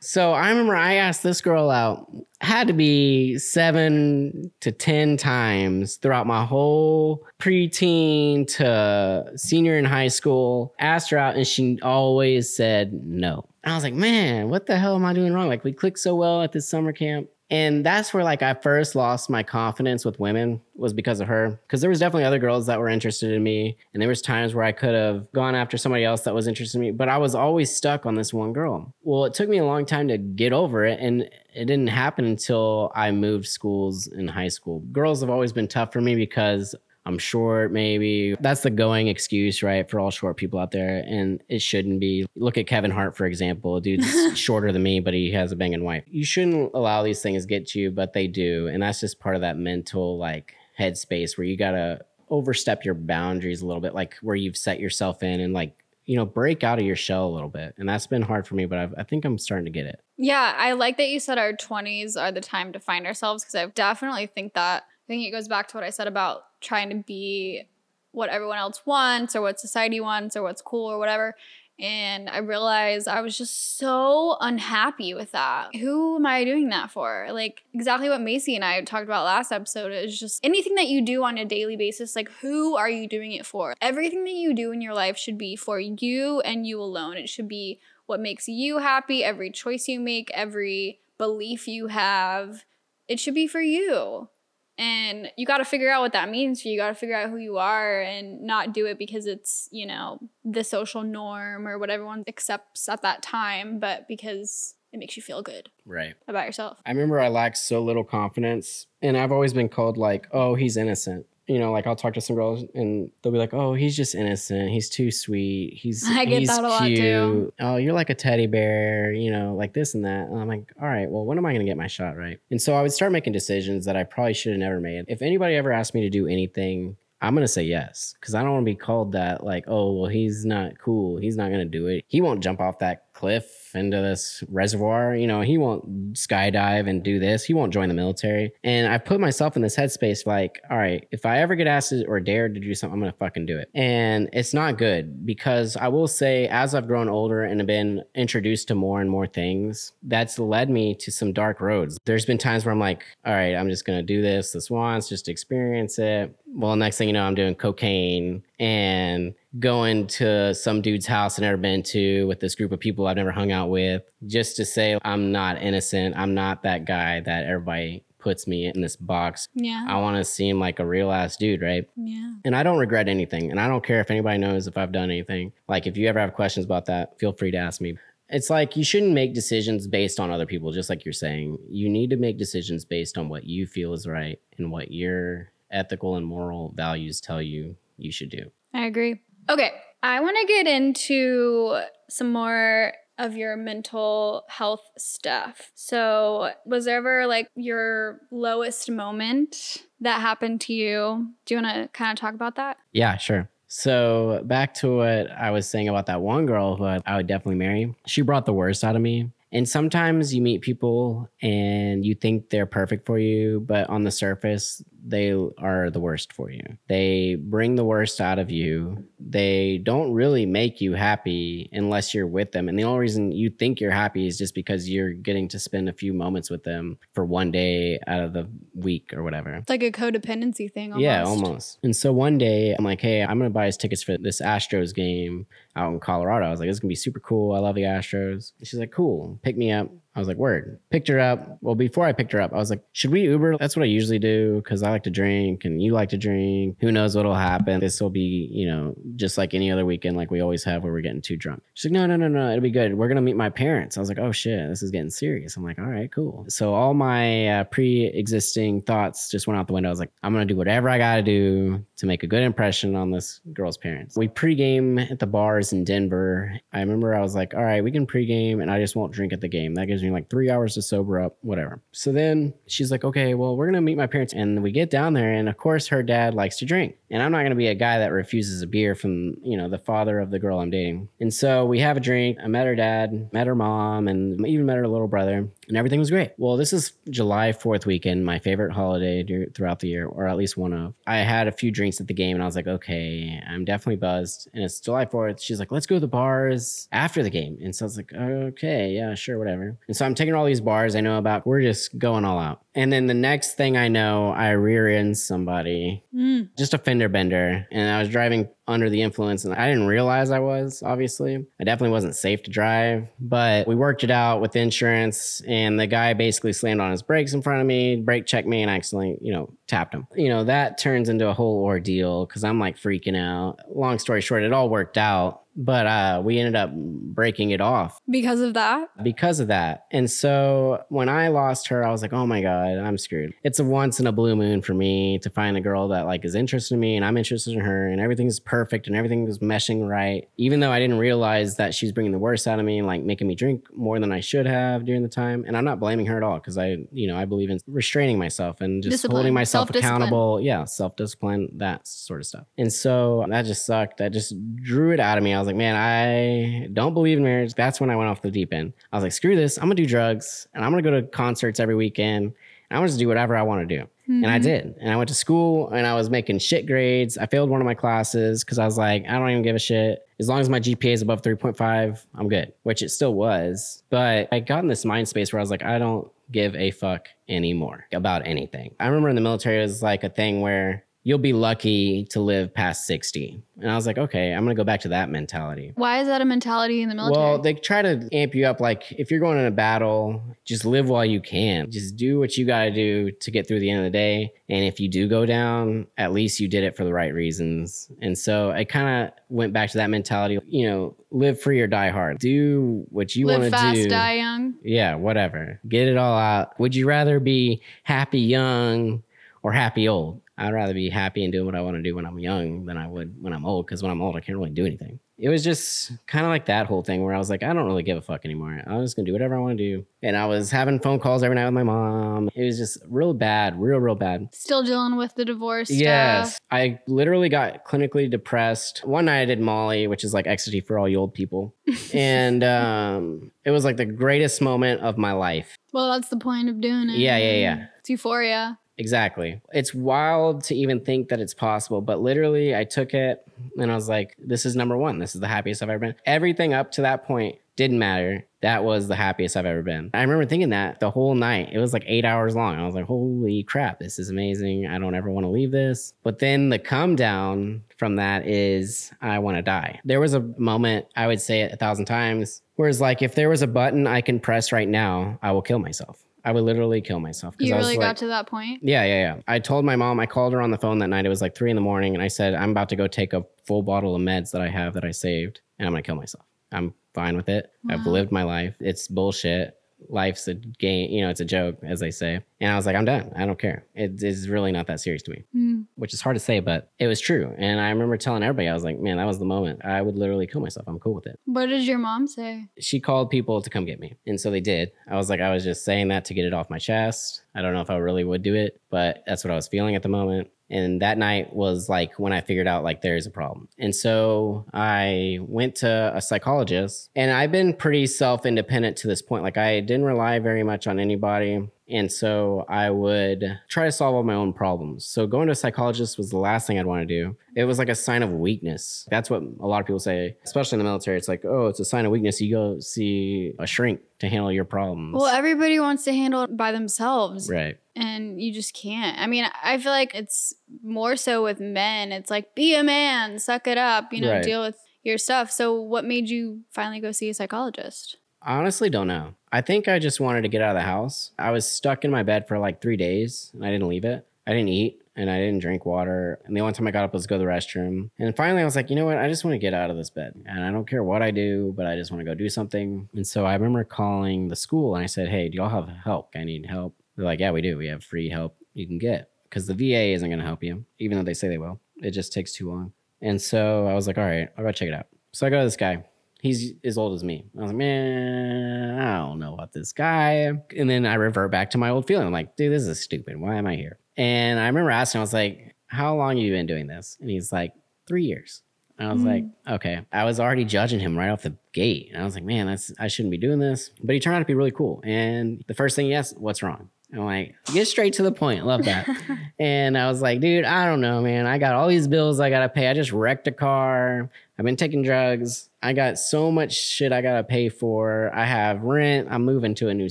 [0.00, 5.96] so I remember I asked this girl out, had to be seven to 10 times
[5.96, 10.74] throughout my whole preteen to senior in high school.
[10.78, 13.48] Asked her out and she always said no.
[13.64, 15.48] I was like, man, what the hell am I doing wrong?
[15.48, 17.28] Like, we clicked so well at this summer camp.
[17.50, 21.60] And that's where like I first lost my confidence with women was because of her.
[21.66, 24.54] Because there was definitely other girls that were interested in me, and there was times
[24.54, 27.16] where I could have gone after somebody else that was interested in me, but I
[27.16, 28.94] was always stuck on this one girl.
[29.02, 32.24] Well, it took me a long time to get over it, and it didn't happen
[32.24, 34.80] until I moved schools in high school.
[34.92, 36.74] Girls have always been tough for me because
[37.08, 38.36] I'm short, maybe.
[38.38, 41.02] That's the going excuse, right, for all short people out there.
[41.06, 42.26] And it shouldn't be.
[42.36, 43.80] Look at Kevin Hart, for example.
[43.80, 44.06] Dude's
[44.38, 46.04] shorter than me, but he has a banging wife.
[46.06, 48.68] You shouldn't allow these things get to you, but they do.
[48.68, 52.92] And that's just part of that mental, like, headspace where you got to overstep your
[52.92, 56.62] boundaries a little bit, like where you've set yourself in and, like, you know, break
[56.62, 57.74] out of your shell a little bit.
[57.78, 60.02] And that's been hard for me, but I've, I think I'm starting to get it.
[60.18, 63.54] Yeah, I like that you said our 20s are the time to find ourselves because
[63.54, 64.82] I definitely think that.
[64.82, 67.64] I think it goes back to what I said about trying to be
[68.12, 71.34] what everyone else wants or what society wants or what's cool or whatever.
[71.80, 75.76] And I realized I was just so unhappy with that.
[75.76, 77.28] Who am I doing that for?
[77.30, 81.00] Like, exactly what Macy and I talked about last episode is just anything that you
[81.02, 83.74] do on a daily basis, like, who are you doing it for?
[83.80, 87.16] Everything that you do in your life should be for you and you alone.
[87.16, 92.64] It should be what makes you happy, every choice you make, every belief you have.
[93.06, 94.30] It should be for you.
[94.78, 96.74] And you got to figure out what that means for you.
[96.74, 99.86] You got to figure out who you are and not do it because it's, you
[99.86, 105.16] know, the social norm or what everyone accepts at that time, but because it makes
[105.16, 106.14] you feel good Right.
[106.28, 106.78] about yourself.
[106.86, 110.76] I remember I lacked so little confidence, and I've always been called like, "Oh, he's
[110.78, 113.96] innocent." You know, like I'll talk to some girls, and they'll be like, "Oh, he's
[113.96, 114.70] just innocent.
[114.70, 115.74] He's too sweet.
[115.74, 117.52] He's I get he's that a lot, too.
[117.58, 119.12] Oh, you're like a teddy bear.
[119.12, 121.52] You know, like this and that." And I'm like, "All right, well, when am I
[121.52, 124.04] going to get my shot right?" And so I would start making decisions that I
[124.04, 125.06] probably should have never made.
[125.08, 126.96] If anybody ever asked me to do anything.
[127.20, 129.42] I'm gonna say yes because I don't want to be called that.
[129.42, 131.18] Like, oh, well, he's not cool.
[131.18, 132.04] He's not gonna do it.
[132.06, 135.16] He won't jump off that cliff into this reservoir.
[135.16, 137.44] You know, he won't skydive and do this.
[137.44, 138.52] He won't join the military.
[138.62, 141.92] And I put myself in this headspace like, all right, if I ever get asked
[142.06, 143.70] or dared to do something, I'm gonna fucking do it.
[143.74, 148.04] And it's not good because I will say, as I've grown older and have been
[148.14, 151.98] introduced to more and more things, that's led me to some dark roads.
[152.04, 155.08] There's been times where I'm like, all right, I'm just gonna do this this once,
[155.08, 156.34] just experience it.
[156.46, 161.42] Well, next thing you know, I'm doing cocaine and going to some dude's house I've
[161.42, 164.64] never been to with this group of people I've never hung out with, just to
[164.64, 166.16] say I'm not innocent.
[166.16, 169.48] I'm not that guy that everybody puts me in this box.
[169.54, 169.86] Yeah.
[169.88, 171.88] I want to seem like a real ass dude, right?
[171.96, 172.34] Yeah.
[172.44, 173.50] And I don't regret anything.
[173.50, 175.52] And I don't care if anybody knows if I've done anything.
[175.68, 177.96] Like, if you ever have questions about that, feel free to ask me.
[178.28, 181.58] It's like you shouldn't make decisions based on other people, just like you're saying.
[181.70, 185.52] You need to make decisions based on what you feel is right and what your
[185.70, 188.50] ethical and moral values tell you you should do.
[188.72, 189.20] I agree.
[189.50, 195.72] Okay, I want to get into some more of your mental health stuff.
[195.74, 201.32] So, was there ever like your lowest moment that happened to you?
[201.44, 202.76] Do you want to kind of talk about that?
[202.92, 203.50] Yeah, sure.
[203.68, 207.26] So back to what I was saying about that one girl who I I would
[207.26, 207.94] definitely marry.
[208.06, 209.30] She brought the worst out of me.
[209.52, 214.10] And sometimes you meet people and you think they're perfect for you, but on the
[214.10, 216.62] surface, they are the worst for you.
[216.88, 219.04] They bring the worst out of you.
[219.18, 222.68] They don't really make you happy unless you're with them.
[222.68, 225.88] And the only reason you think you're happy is just because you're getting to spend
[225.88, 229.54] a few moments with them for one day out of the week or whatever.
[229.54, 230.92] It's like a codependency thing.
[230.92, 231.02] Almost.
[231.02, 231.78] Yeah, almost.
[231.82, 234.94] And so one day I'm like, hey, I'm gonna buy us tickets for this Astros
[234.94, 236.46] game out in Colorado.
[236.46, 237.54] I was like, this is gonna be super cool.
[237.54, 238.52] I love the Astros.
[238.58, 239.38] And she's like, cool.
[239.42, 239.90] Pick me up.
[240.18, 240.80] I was like, word.
[240.90, 241.58] Picked her up.
[241.60, 243.56] Well, before I picked her up, I was like, should we Uber?
[243.56, 246.76] That's what I usually do because I like to drink and you like to drink.
[246.80, 247.78] Who knows what'll happen?
[247.78, 250.92] This will be, you know, just like any other weekend, like we always have where
[250.92, 251.62] we're getting too drunk.
[251.74, 252.50] She's like, no, no, no, no.
[252.50, 252.94] It'll be good.
[252.94, 253.96] We're gonna meet my parents.
[253.96, 255.56] I was like, oh shit, this is getting serious.
[255.56, 256.46] I'm like, all right, cool.
[256.48, 259.88] So all my uh, pre-existing thoughts just went out the window.
[259.88, 262.96] I was like, I'm gonna do whatever I gotta do to make a good impression
[262.96, 264.16] on this girl's parents.
[264.16, 266.58] We pregame at the bars in Denver.
[266.72, 269.32] I remember I was like, all right, we can pregame and I just won't drink
[269.32, 269.74] at the game.
[269.74, 271.80] That gives me like three hours to sober up, whatever.
[271.92, 274.32] So then she's like, okay, well, we're gonna meet my parents.
[274.32, 276.96] And we get down there, and of course, her dad likes to drink.
[277.10, 279.78] And I'm not gonna be a guy that refuses a beer from, you know, the
[279.78, 281.08] father of the girl I'm dating.
[281.20, 282.38] And so we have a drink.
[282.42, 285.98] I met her dad, met her mom, and even met her little brother, and everything
[285.98, 286.32] was great.
[286.38, 290.56] Well, this is July 4th weekend, my favorite holiday throughout the year, or at least
[290.56, 290.94] one of.
[291.06, 293.96] I had a few drinks at the game, and I was like, okay, I'm definitely
[293.96, 294.48] buzzed.
[294.54, 295.40] And it's July 4th.
[295.40, 297.58] She's like, let's go to the bars after the game.
[297.62, 299.76] And so I was like, okay, yeah, sure, whatever.
[299.86, 301.46] And so I'm taking all these bars I know about.
[301.46, 302.62] We're just going all out.
[302.74, 306.48] And then the next thing I know, I rear end somebody, mm.
[306.56, 307.66] just a fender bender.
[307.72, 311.44] And I was driving under the influence and I didn't realize I was, obviously.
[311.60, 315.42] I definitely wasn't safe to drive, but we worked it out with insurance.
[315.48, 318.62] And the guy basically slammed on his brakes in front of me, brake checked me,
[318.62, 320.06] and I accidentally, you know, tapped him.
[320.14, 323.58] You know, that turns into a whole ordeal because I'm like freaking out.
[323.74, 325.42] Long story short, it all worked out.
[325.60, 329.86] But uh, we ended up breaking it off Because of that, because of that.
[329.90, 333.34] And so when I lost her, I was like, oh my God, I'm screwed.
[333.42, 336.24] It's a once in a blue moon for me to find a girl that like
[336.24, 339.40] is interested in me and I'm interested in her and everything's perfect and everything is
[339.40, 340.28] meshing right.
[340.36, 343.02] Even though I didn't realize that she's bringing the worst out of me and like
[343.02, 345.44] making me drink more than I should have during the time.
[345.44, 348.16] And I'm not blaming her at all because I, you know, I believe in restraining
[348.16, 350.40] myself and just Discipline, holding myself accountable.
[350.40, 352.46] Yeah, self discipline, that sort of stuff.
[352.56, 353.98] And so that just sucked.
[353.98, 355.34] That just drew it out of me.
[355.34, 357.54] I was like, man, I don't believe in marriage.
[357.54, 358.72] That's when I went off the deep end.
[358.92, 359.58] I was like, screw this.
[359.58, 362.26] I'm gonna do drugs and I'm gonna go to concerts every weekend.
[362.26, 363.88] And I'm gonna just do whatever I want to do.
[364.08, 364.42] And I mm-hmm.
[364.42, 364.74] did.
[364.80, 367.18] And I went to school and I was making shit grades.
[367.18, 369.58] I failed one of my classes because I was like, I don't even give a
[369.58, 370.06] shit.
[370.18, 373.82] As long as my GPA is above 3.5, I'm good, which it still was.
[373.90, 376.70] But I got in this mind space where I was like, I don't give a
[376.70, 378.74] fuck anymore about anything.
[378.80, 382.20] I remember in the military, it was like a thing where you'll be lucky to
[382.20, 383.42] live past 60.
[383.62, 385.72] And I was like, okay, I'm going to go back to that mentality.
[385.74, 387.24] why is that a mentality in the military?
[387.24, 388.60] Well, they try to amp you up.
[388.60, 391.70] Like, if you're going in a battle, just live while you can.
[391.70, 394.34] Just do what you got to do to get through the end of the day.
[394.50, 397.90] And if you do go down, at least you did it for the right reasons.
[398.02, 400.38] And so I kind of went back to that mentality.
[400.46, 402.18] You know, live free or die hard.
[402.18, 403.56] Do what you want to do.
[403.56, 404.56] Live fast, die young.
[404.62, 405.58] Yeah, whatever.
[405.66, 406.60] Get it all out.
[406.60, 409.04] Would you rather be happy young
[409.42, 410.20] or happy old?
[410.38, 412.76] I'd rather be happy and doing what I want to do when I'm young than
[412.76, 413.66] I would when I'm old.
[413.66, 415.00] Because when I'm old, I can't really do anything.
[415.18, 417.66] It was just kind of like that whole thing where I was like, I don't
[417.66, 418.62] really give a fuck anymore.
[418.64, 419.84] I'm just gonna do whatever I want to do.
[420.00, 422.28] And I was having phone calls every night with my mom.
[422.36, 424.28] It was just real bad, real, real bad.
[424.32, 426.28] Still dealing with the divorce Yes.
[426.36, 426.40] stuff.
[426.52, 428.86] I literally got clinically depressed.
[428.86, 431.52] One night I did Molly, which is like ecstasy for all you old people.
[431.92, 435.56] and um, it was like the greatest moment of my life.
[435.72, 436.96] Well, that's the point of doing it.
[436.98, 437.66] Yeah, yeah, yeah.
[437.80, 438.56] It's euphoria.
[438.78, 439.40] Exactly.
[439.52, 443.26] It's wild to even think that it's possible, but literally, I took it
[443.58, 444.98] and I was like, this is number one.
[444.98, 445.94] This is the happiest I've ever been.
[446.06, 448.24] Everything up to that point didn't matter.
[448.40, 449.90] That was the happiest I've ever been.
[449.92, 451.48] I remember thinking that the whole night.
[451.52, 452.56] It was like eight hours long.
[452.56, 454.68] I was like, holy crap, this is amazing.
[454.68, 455.92] I don't ever want to leave this.
[456.04, 459.80] But then the come down from that is, I want to die.
[459.84, 463.16] There was a moment, I would say it a thousand times, where it's like, if
[463.16, 466.04] there was a button I can press right now, I will kill myself.
[466.24, 467.34] I would literally kill myself.
[467.38, 468.60] You I was really like- got to that point.
[468.62, 469.22] yeah, yeah, yeah.
[469.28, 471.06] I told my mom, I called her on the phone that night.
[471.06, 471.94] It was like three in the morning.
[471.94, 474.48] And I said, I'm about to go take a full bottle of meds that I
[474.48, 476.24] have that I saved and I'm going to kill myself.
[476.52, 477.50] I'm fine with it.
[477.68, 478.56] I've lived my life.
[478.60, 479.54] It's bullshit.
[479.88, 482.20] Life's a game, you know, it's a joke, as they say.
[482.40, 483.12] And I was like, I'm done.
[483.16, 483.64] I don't care.
[483.74, 485.60] It is really not that serious to me, Hmm.
[485.76, 487.32] which is hard to say, but it was true.
[487.38, 489.64] And I remember telling everybody, I was like, man, that was the moment.
[489.64, 490.66] I would literally kill myself.
[490.68, 492.48] I'm cool with it What did your mom say?
[492.58, 493.94] she called people to come get me.
[494.06, 494.72] And so they did.
[494.90, 497.22] I was like, I was just saying that to get it off my chest.
[497.34, 499.74] I don't know if I really would do it, but that's what I was feeling
[499.76, 500.28] at the moment.
[500.50, 503.48] And that night was like when I figured out like there's a problem.
[503.58, 509.02] And so I went to a psychologist and I've been pretty self independent to this
[509.02, 509.22] point.
[509.22, 511.48] Like I didn't rely very much on anybody.
[511.70, 514.86] And so I would try to solve all my own problems.
[514.86, 517.16] So going to a psychologist was the last thing I'd want to do.
[517.36, 518.86] It was like a sign of weakness.
[518.90, 520.96] That's what a lot of people say, especially in the military.
[520.96, 522.20] It's like, oh, it's a sign of weakness.
[522.20, 524.94] You go see a shrink to handle your problems.
[524.94, 527.28] Well, everybody wants to handle it by themselves.
[527.28, 527.58] right.
[527.76, 528.98] And you just can't.
[528.98, 531.92] I mean, I feel like it's more so with men.
[531.92, 534.22] It's like, be a man, suck it up, you know, Right.
[534.24, 535.30] deal with your stuff.
[535.30, 537.98] So, what made you finally go see a psychologist?
[538.20, 539.14] I honestly don't know.
[539.32, 541.12] I think I just wanted to get out of the house.
[541.18, 544.06] I was stuck in my bed for like three days and I didn't leave it.
[544.26, 546.18] I didn't eat and I didn't drink water.
[546.24, 547.90] And the only time I got up was to go to the restroom.
[547.98, 548.98] And finally, I was like, you know what?
[548.98, 550.14] I just want to get out of this bed.
[550.26, 552.88] And I don't care what I do, but I just want to go do something.
[552.94, 556.10] And so I remember calling the school and I said, hey, do y'all have help?
[556.14, 556.74] I need help.
[556.96, 557.56] They're like, yeah, we do.
[557.56, 560.64] We have free help you can get because the VA isn't going to help you,
[560.78, 561.60] even though they say they will.
[561.76, 562.72] It just takes too long.
[563.00, 564.86] And so I was like, all right, I'll go check it out.
[565.12, 565.84] So I go to this guy.
[566.20, 567.24] He's as old as me.
[567.36, 570.32] I was like, man, I don't know about this guy.
[570.56, 572.06] And then I revert back to my old feeling.
[572.06, 573.16] I'm like, dude, this is stupid.
[573.20, 573.78] Why am I here?
[573.96, 576.96] And I remember asking, I was like, how long have you been doing this?
[577.00, 577.52] And he's like,
[577.86, 578.42] three years.
[578.78, 579.06] And I was Mm.
[579.06, 579.24] like,
[579.56, 579.80] okay.
[579.92, 581.90] I was already judging him right off the gate.
[581.92, 583.70] And I was like, man, that's I shouldn't be doing this.
[583.82, 584.80] But he turned out to be really cool.
[584.84, 586.70] And the first thing he asked, what's wrong?
[586.92, 588.46] I'm like, get straight to the point.
[588.46, 588.88] Love that.
[589.38, 591.26] and I was like, dude, I don't know, man.
[591.26, 592.68] I got all these bills I gotta pay.
[592.68, 594.08] I just wrecked a car.
[594.38, 595.50] I've been taking drugs.
[595.62, 598.10] I got so much shit I gotta pay for.
[598.14, 599.08] I have rent.
[599.10, 599.90] I'm moving to a new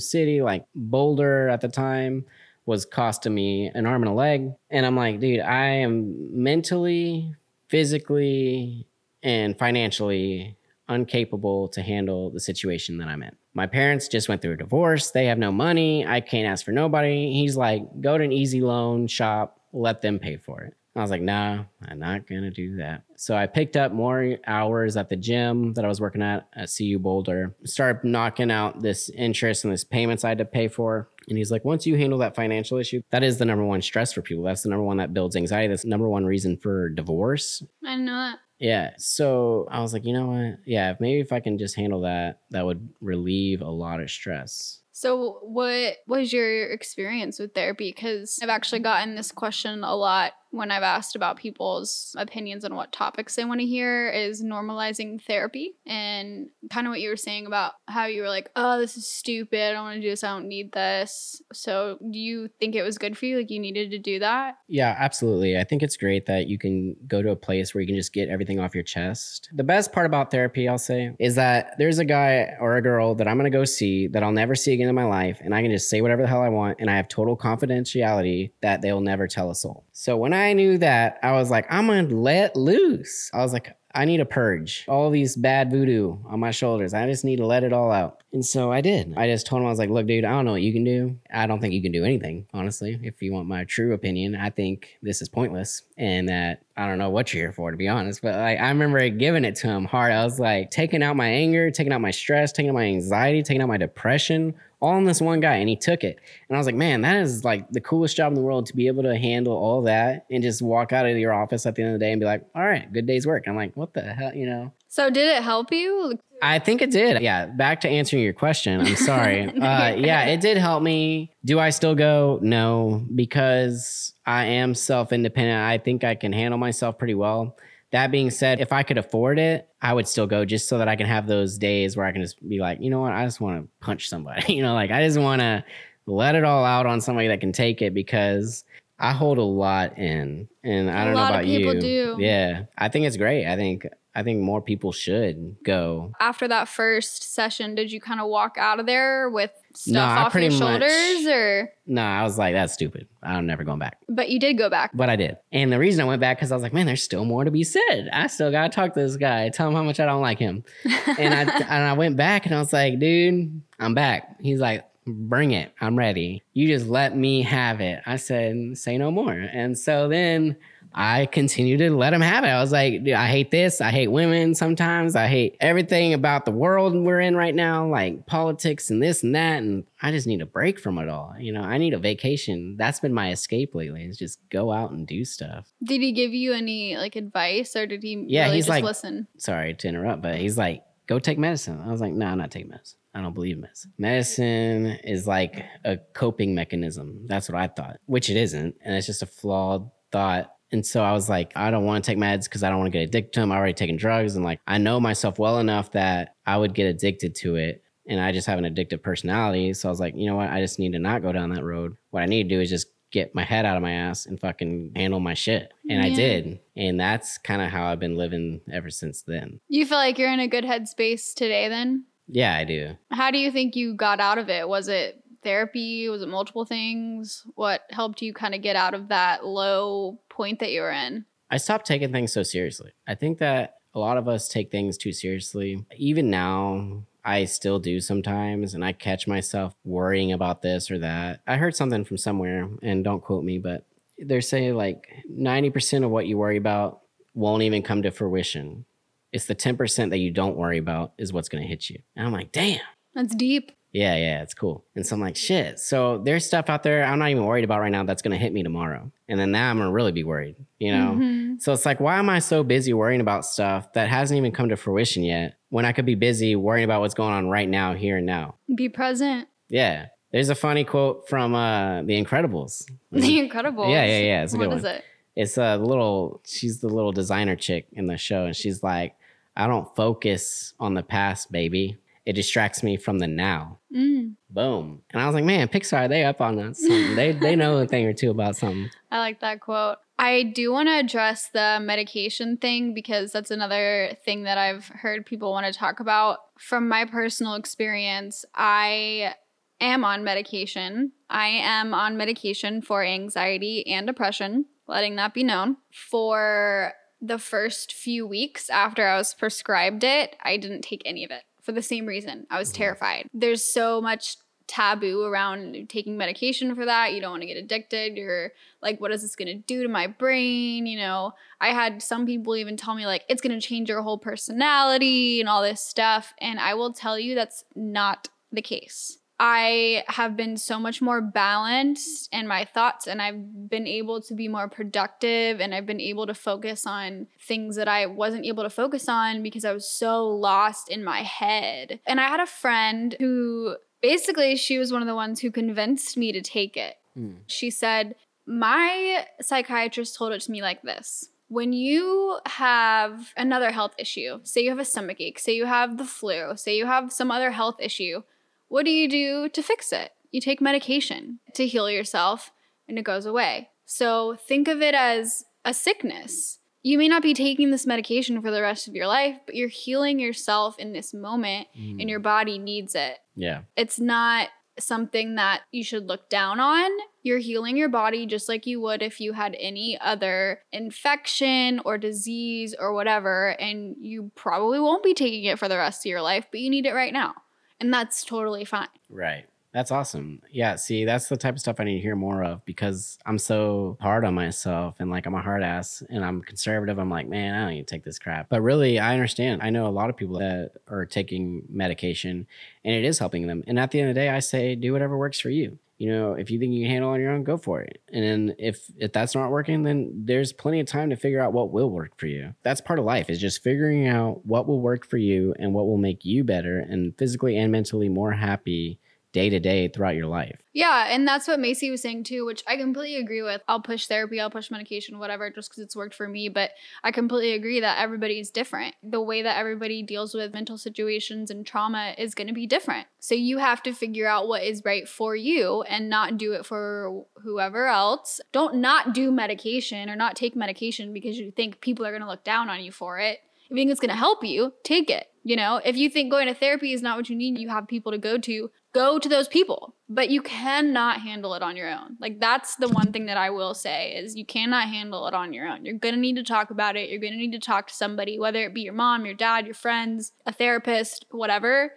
[0.00, 2.24] city, like Boulder at the time
[2.68, 4.52] was costing me an arm and a leg.
[4.68, 7.34] And I'm like, dude, I am mentally,
[7.68, 8.86] physically,
[9.22, 10.54] and financially
[10.86, 13.34] incapable to handle the situation that I'm in.
[13.54, 15.10] My parents just went through a divorce.
[15.10, 16.06] They have no money.
[16.06, 17.32] I can't ask for nobody.
[17.32, 20.74] He's like, go to an easy loan shop, let them pay for it.
[20.98, 23.02] I was like, nah, I'm not gonna do that.
[23.16, 26.70] So I picked up more hours at the gym that I was working at at
[26.76, 27.54] CU Boulder.
[27.64, 31.08] Started knocking out this interest and this payments I had to pay for.
[31.28, 34.12] And he's like, once you handle that financial issue, that is the number one stress
[34.12, 34.42] for people.
[34.42, 35.68] That's the number one that builds anxiety.
[35.68, 37.62] That's the number one reason for divorce.
[37.84, 38.38] I know that.
[38.58, 38.90] Yeah.
[38.98, 40.58] So I was like, you know what?
[40.66, 44.80] Yeah, maybe if I can just handle that, that would relieve a lot of stress.
[44.92, 47.92] So, what was your experience with therapy?
[47.94, 48.84] Because I've actually mm-hmm.
[48.84, 53.44] gotten this question a lot when I've asked about people's opinions on what topics they
[53.44, 58.06] want to hear is normalizing therapy and kind of what you were saying about how
[58.06, 59.60] you were like, oh, this is stupid.
[59.60, 60.24] I don't want to do this.
[60.24, 61.42] I don't need this.
[61.52, 63.38] So, do you think it was good for you?
[63.38, 64.56] Like, you needed to do that?
[64.68, 65.58] Yeah, absolutely.
[65.58, 68.12] I think it's great that you can go to a place where you can just
[68.12, 69.48] get everything off your chest.
[69.54, 73.14] The best part about therapy, I'll say, is that there's a guy or a girl
[73.16, 75.54] that I'm going to go see that I'll never see again in my life, and
[75.54, 78.80] I can just say whatever the hell I want, and I have total confidentiality that
[78.80, 79.84] they'll never tell a soul.
[80.00, 83.32] So when I knew that, I was like, I'm going to let loose.
[83.34, 84.84] I was like, I need a purge.
[84.86, 86.94] All these bad voodoo on my shoulders.
[86.94, 88.22] I just need to let it all out.
[88.30, 89.14] And so I did.
[89.16, 90.84] I just told him, I was like, look, dude, I don't know what you can
[90.84, 91.18] do.
[91.32, 92.98] I don't think you can do anything, honestly.
[93.02, 96.98] If you want my true opinion, I think this is pointless and that I don't
[96.98, 98.20] know what you're here for, to be honest.
[98.20, 100.12] But like, I remember giving it to him hard.
[100.12, 103.42] I was like, taking out my anger, taking out my stress, taking out my anxiety,
[103.42, 105.56] taking out my depression, all on this one guy.
[105.56, 106.18] And he took it.
[106.48, 108.76] And I was like, man, that is like the coolest job in the world to
[108.76, 111.82] be able to handle all that and just walk out of your office at the
[111.82, 113.48] end of the day and be like, all right, good day's work.
[113.48, 114.72] I'm like, what the hell, you know?
[114.88, 116.18] So, did it help you?
[116.42, 117.20] I think it did.
[117.22, 117.46] Yeah.
[117.46, 118.80] Back to answering your question.
[118.80, 119.44] I'm sorry.
[119.60, 121.32] uh, yeah, it did help me.
[121.44, 122.38] Do I still go?
[122.42, 125.60] No, because I am self independent.
[125.60, 127.56] I think I can handle myself pretty well.
[127.90, 130.88] That being said, if I could afford it, I would still go just so that
[130.88, 133.12] I can have those days where I can just be like, you know what?
[133.12, 134.52] I just want to punch somebody.
[134.54, 135.64] you know, like I just want to
[136.06, 138.64] let it all out on somebody that can take it because
[138.98, 140.48] I hold a lot in.
[140.62, 141.80] And I don't know about people you.
[141.80, 142.16] do.
[142.18, 142.64] Yeah.
[142.76, 143.46] I think it's great.
[143.46, 143.86] I think
[144.18, 148.56] I think more people should go After that first session, did you kind of walk
[148.58, 151.72] out of there with stuff No, off your pretty much- shoulders or?
[151.86, 153.06] No, I was like, that's stupid.
[153.22, 153.98] I'm never going back.
[154.08, 154.90] But you did go back.
[154.92, 155.36] But I did.
[155.52, 157.50] And the reason I went back because I was like, man, there's still more to
[157.50, 158.08] be said.
[158.12, 160.64] I still gotta talk to this guy, tell him how much I don't like him.
[160.84, 164.40] and I and I went back and I was like, dude, I'm back.
[164.40, 165.72] He's like, bring it.
[165.80, 166.42] I'm ready.
[166.52, 168.00] You just let me have it.
[168.04, 169.32] I said, say no more.
[169.32, 170.56] And so then
[171.00, 172.48] I continued to let him have it.
[172.48, 173.80] I was like, dude, I hate this.
[173.80, 175.14] I hate women sometimes.
[175.14, 179.32] I hate everything about the world we're in right now, like politics and this and
[179.36, 179.58] that.
[179.62, 181.36] And I just need a break from it all.
[181.38, 182.76] You know, I need a vacation.
[182.76, 185.72] That's been my escape lately, is just go out and do stuff.
[185.84, 188.82] Did he give you any like advice or did he Yeah, really he's just like-
[188.84, 189.28] listen?
[189.36, 191.80] Sorry to interrupt, but he's like, go take medicine.
[191.80, 192.98] I was like, no, I'm not taking medicine.
[193.14, 193.92] I don't believe in medicine.
[193.98, 197.26] Medicine is like a coping mechanism.
[197.28, 198.74] That's what I thought, which it isn't.
[198.84, 200.52] And it's just a flawed thought.
[200.70, 202.92] And so I was like, I don't want to take meds because I don't want
[202.92, 203.52] to get addicted to them.
[203.52, 204.36] I already taken drugs.
[204.36, 207.82] And like, I know myself well enough that I would get addicted to it.
[208.06, 209.72] and I just have an addictive personality.
[209.74, 210.50] So I was like, you know what?
[210.50, 211.96] I just need to not go down that road.
[212.10, 214.38] What I need to do is just get my head out of my ass and
[214.40, 215.72] fucking handle my shit.
[215.88, 216.60] And I did.
[216.76, 219.60] And that's kind of how I've been living ever since then.
[219.68, 222.04] You feel like you're in a good headspace today then?
[222.26, 222.96] Yeah, I do.
[223.10, 224.68] How do you think you got out of it?
[224.68, 226.08] Was it therapy?
[226.10, 227.44] Was it multiple things?
[227.54, 231.24] What helped you kind of get out of that low point that you were in?
[231.50, 232.92] I stopped taking things so seriously.
[233.06, 235.86] I think that a lot of us take things too seriously.
[235.96, 241.40] Even now, I still do sometimes, and I catch myself worrying about this or that.
[241.46, 243.86] I heard something from somewhere, and don't quote me, but
[244.18, 247.00] they're saying like 90% of what you worry about
[247.32, 248.84] won't even come to fruition.
[249.32, 252.00] It's the 10% that you don't worry about is what's going to hit you.
[252.16, 252.80] And I'm like, damn.
[253.14, 253.72] That's deep.
[253.92, 254.84] Yeah, yeah, it's cool.
[254.94, 255.78] And so I'm like, shit.
[255.78, 258.52] So there's stuff out there I'm not even worried about right now that's gonna hit
[258.52, 259.10] me tomorrow.
[259.28, 261.12] And then now I'm gonna really be worried, you know?
[261.18, 261.60] Mhm.
[261.62, 264.68] So it's like, why am I so busy worrying about stuff that hasn't even come
[264.68, 267.94] to fruition yet when I could be busy worrying about what's going on right now,
[267.94, 268.56] here and now?
[268.74, 269.48] Be present.
[269.68, 270.06] Yeah.
[270.32, 272.84] There's a funny quote from uh The Incredibles.
[273.10, 273.90] The Incredibles.
[273.90, 274.42] Yeah, yeah, yeah.
[274.42, 274.78] It's a good one.
[274.78, 275.02] is it?
[275.34, 278.44] It's a little, she's the little designer chick in the show.
[278.44, 279.14] And she's like,
[279.56, 281.96] I don't focus on the past, baby.
[282.28, 283.78] It distracts me from the now.
[283.90, 285.00] Mm, Boom.
[285.14, 286.76] And I was like, man, Pixar, they up on that.
[287.16, 288.90] They they know a thing or two about something.
[289.10, 289.96] I like that quote.
[290.18, 295.24] I do want to address the medication thing because that's another thing that I've heard
[295.24, 296.40] people want to talk about.
[296.58, 299.34] From my personal experience, I
[299.80, 301.12] am on medication.
[301.30, 305.78] I am on medication for anxiety and depression, letting that be known.
[305.92, 311.30] For the first few weeks after I was prescribed it, I didn't take any of
[311.30, 312.46] it for the same reason.
[312.50, 312.76] I was Mhm.
[312.76, 313.28] terrified.
[313.34, 317.12] There's so much taboo around taking medication for that.
[317.12, 318.16] You don't want to get addicted.
[318.16, 320.86] You're like, what is this going to do to my brain?
[320.86, 324.00] You know, I had some people even tell me, like, it's going to change your
[324.00, 326.32] whole personality and all this stuff.
[326.38, 329.18] And I will tell you that's not the case.
[329.40, 334.34] I have been so much more balanced in my thoughts, and I've been able to
[334.34, 338.64] be more productive, and I've been able to focus on things that I wasn't able
[338.64, 342.00] to focus on because I was so lost in my head.
[342.04, 346.16] And I had a friend who basically she was one of the ones who convinced
[346.16, 346.96] me to take it.
[347.14, 347.34] Hmm.
[347.46, 351.28] She said, My psychiatrist told it to me like this.
[351.46, 355.96] When you have another health issue, say you have a stomach ache, say you have
[355.96, 358.22] the flu, say you have some other health issue,
[358.68, 360.12] what do you do to fix it?
[360.30, 362.52] You take medication to heal yourself
[362.86, 363.70] and it goes away.
[363.84, 366.58] So think of it as a sickness.
[366.82, 369.68] You may not be taking this medication for the rest of your life, but you're
[369.68, 372.08] healing yourself in this moment and mm.
[372.08, 373.62] your body needs it Yeah.
[373.76, 374.48] it's not
[374.80, 376.90] something that you should look down on.
[377.22, 381.98] You're healing your body just like you would if you had any other infection or
[381.98, 386.22] disease or whatever, and you probably won't be taking it for the rest of your
[386.22, 387.34] life, but you need it right now.
[387.80, 388.88] And that's totally fine.
[389.08, 389.46] Right.
[389.72, 390.40] That's awesome.
[390.50, 390.76] Yeah.
[390.76, 393.98] See, that's the type of stuff I need to hear more of because I'm so
[394.00, 396.98] hard on myself and like I'm a hard ass and I'm conservative.
[396.98, 398.48] I'm like, man, I don't to take this crap.
[398.48, 399.62] But really, I understand.
[399.62, 402.46] I know a lot of people that are taking medication
[402.84, 403.62] and it is helping them.
[403.66, 405.78] And at the end of the day, I say, do whatever works for you.
[405.98, 408.00] You know, if you think you can handle on your own, go for it.
[408.12, 411.52] And then if if that's not working, then there's plenty of time to figure out
[411.52, 412.54] what will work for you.
[412.62, 415.86] That's part of life is just figuring out what will work for you and what
[415.86, 419.00] will make you better and physically and mentally more happy
[419.32, 420.56] day to day throughout your life.
[420.72, 423.62] Yeah, and that's what Macy was saying too, which I completely agree with.
[423.68, 426.48] I'll push therapy, I'll push medication, whatever, just because it's worked for me.
[426.48, 426.70] But
[427.02, 428.94] I completely agree that everybody's different.
[429.02, 433.06] The way that everybody deals with mental situations and trauma is going to be different.
[433.18, 436.64] So you have to figure out what is right for you and not do it
[436.64, 438.40] for whoever else.
[438.52, 442.28] Don't not do medication or not take medication because you think people are going to
[442.28, 443.40] look down on you for it.
[443.64, 445.26] If you think it's going to help you, take it.
[445.44, 447.88] You know, if you think going to therapy is not what you need, you have
[447.88, 449.94] people to go to, go to those people.
[450.08, 452.16] But you cannot handle it on your own.
[452.20, 455.52] Like that's the one thing that I will say is you cannot handle it on
[455.52, 455.84] your own.
[455.84, 457.10] You're going to need to talk about it.
[457.10, 459.66] You're going to need to talk to somebody, whether it be your mom, your dad,
[459.66, 461.92] your friends, a therapist, whatever.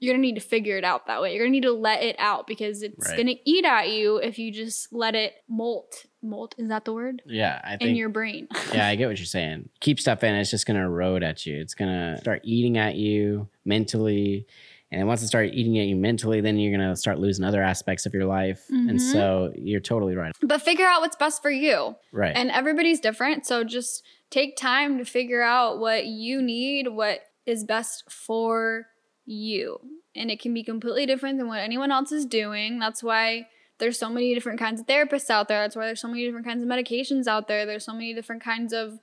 [0.00, 1.32] You're going to need to figure it out that way.
[1.34, 3.16] You're going to need to let it out because it's Right.
[3.16, 6.04] going to eat at you if you just let it molt.
[6.20, 7.22] Molt, is that the word?
[7.26, 8.48] Yeah, I think, In your brain.
[8.74, 9.68] yeah, I get what you're saying.
[9.80, 11.60] Keep stuff in, it's just gonna erode at you.
[11.60, 14.46] It's gonna start eating at you mentally.
[14.94, 18.06] And once it starts eating at you mentally, then you're gonna start losing other aspects
[18.06, 18.64] of your life.
[18.70, 18.90] Mhm.
[18.90, 20.32] And so you're totally right.
[20.42, 21.96] but figure out what's best for you.
[22.12, 22.34] Right.
[22.36, 23.46] And everybody's different.
[23.46, 28.86] So just take time to figure out what you need, what is best for
[29.26, 29.78] you.
[30.16, 32.78] And it can be completely different than what anyone else is doing.
[32.78, 35.60] That's why there's so many different kinds of therapists out there.
[35.62, 37.66] That's why there's so many different kinds of medications out there.
[37.66, 39.00] There's so many different kinds of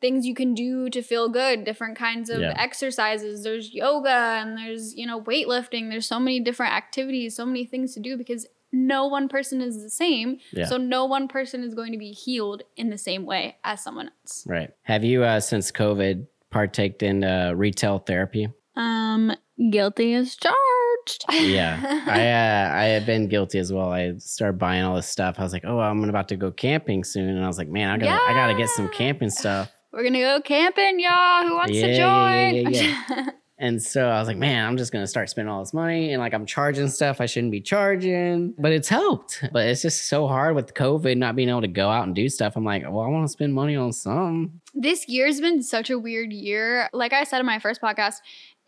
[0.00, 2.54] things you can do to feel good, different kinds of Yeah.
[2.56, 3.44] exercises.
[3.44, 5.90] There's yoga and there's, you know, weightlifting.
[5.90, 9.82] There's so many different activities, so many things to do because no one person is
[9.82, 10.38] the same.
[10.52, 10.64] Yeah.
[10.66, 14.10] So no one person is going to be healed in the same way as someone
[14.22, 14.44] else.
[14.46, 14.70] Right.
[14.82, 18.48] Have you, uh, since COVID, partaked in uh, retail therapy?
[18.76, 19.32] Um,
[19.70, 21.24] guilty as charged.
[21.30, 23.90] Yeah, I uh, I had been guilty as well.
[23.90, 25.36] I started buying all this stuff.
[25.38, 27.88] I was like, oh, I'm about to go camping soon, and I was like, man,
[27.90, 29.72] I gotta I gotta get some camping stuff.
[29.92, 31.46] We're gonna go camping, y'all.
[31.46, 32.72] Who wants Yeah, to join?
[32.72, 33.30] yeah, yeah,
[33.62, 36.20] And so I was like, man, I'm just gonna start spending all this money, and
[36.20, 39.44] like I'm charging stuff I shouldn't be charging, but it's helped.
[39.52, 42.28] But it's just so hard with COVID not being able to go out and do
[42.30, 42.56] stuff.
[42.56, 44.60] I'm like, well, I want to spend money on some.
[44.74, 46.88] this year's been such a weird year.
[46.94, 48.14] Like I said in my first podcast,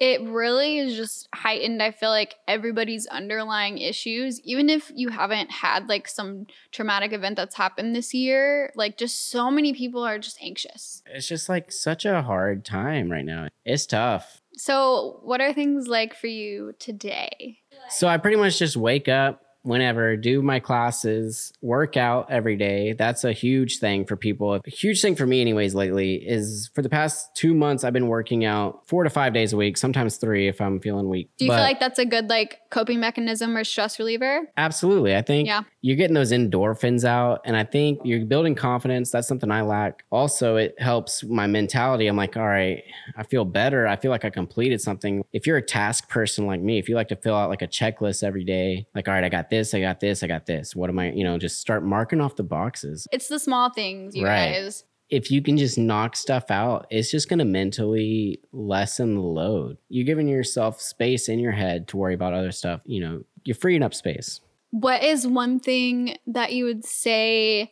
[0.02, 1.80] it really is just heightened.
[1.80, 7.36] I feel like everybody's underlying issues, even if you haven't had like some traumatic event
[7.36, 11.04] that's happened this year, like just so many people are just anxious.
[11.06, 13.46] It's just like such a hard time right now.
[13.64, 14.42] It's tough.
[14.54, 17.60] So, what are things like for you today?
[17.88, 22.92] So I pretty much just wake up whenever, do my classes, work out every day.
[22.92, 24.54] That's a huge thing for people.
[24.54, 28.08] A huge thing for me, anyways, lately is for the past two months, I've been
[28.08, 31.30] working out four to five days a week, sometimes three if I'm feeling weak.
[31.38, 34.48] Do you But feel like that's a good like coping mechanism or stress reliever?
[34.56, 35.16] Absolutely.
[35.16, 35.62] I think Yeah.
[35.84, 39.10] You're getting those endorphins out, and I think you're building confidence.
[39.10, 40.04] That's something I lack.
[40.10, 42.06] Also, it helps my mentality.
[42.06, 42.82] I'm like, all right,
[43.16, 43.88] I feel better.
[43.88, 45.24] I feel like I completed something.
[45.32, 47.66] If you're a task person like me, if you like to fill out like a
[47.66, 50.76] checklist every day, like, all right, I got this, I got this, I got this.
[50.76, 53.08] What am I, you know, just start marking off the boxes.
[53.10, 54.52] It's the small things, you Right.
[54.52, 54.84] guys.
[55.10, 59.76] If you can just knock stuff out, it's just going to mentally lessen the load.
[59.88, 62.80] You're giving yourself space in your head to worry about other stuff.
[62.86, 64.40] You know, you're freeing up space.
[64.72, 67.70] What is one thing that you would say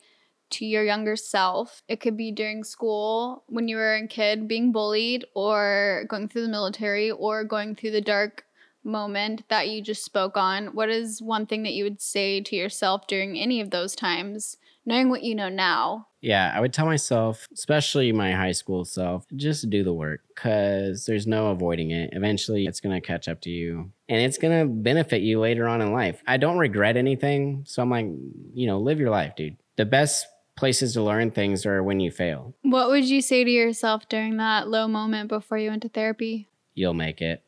[0.51, 1.81] to your younger self?
[1.87, 6.43] It could be during school when you were a kid being bullied, or going through
[6.43, 8.45] the military, or going through the dark
[8.83, 10.67] moment that you just spoke on.
[10.67, 14.57] What is one thing that you would say to yourself during any of those times,
[14.85, 16.07] knowing what you know now?
[16.21, 21.07] Yeah, I would tell myself, especially my high school self, just do the work because
[21.07, 22.11] there's no avoiding it.
[22.13, 25.69] Eventually, it's going to catch up to you and it's going to benefit you later
[25.69, 26.21] on in life.
[26.27, 27.63] I don't regret anything.
[27.65, 28.07] So I'm like,
[28.53, 29.55] you know, live your life, dude.
[29.77, 32.53] The best places to learn things are when you fail.
[32.61, 36.49] What would you say to yourself during that low moment before you went to therapy?
[36.73, 37.41] You'll make it.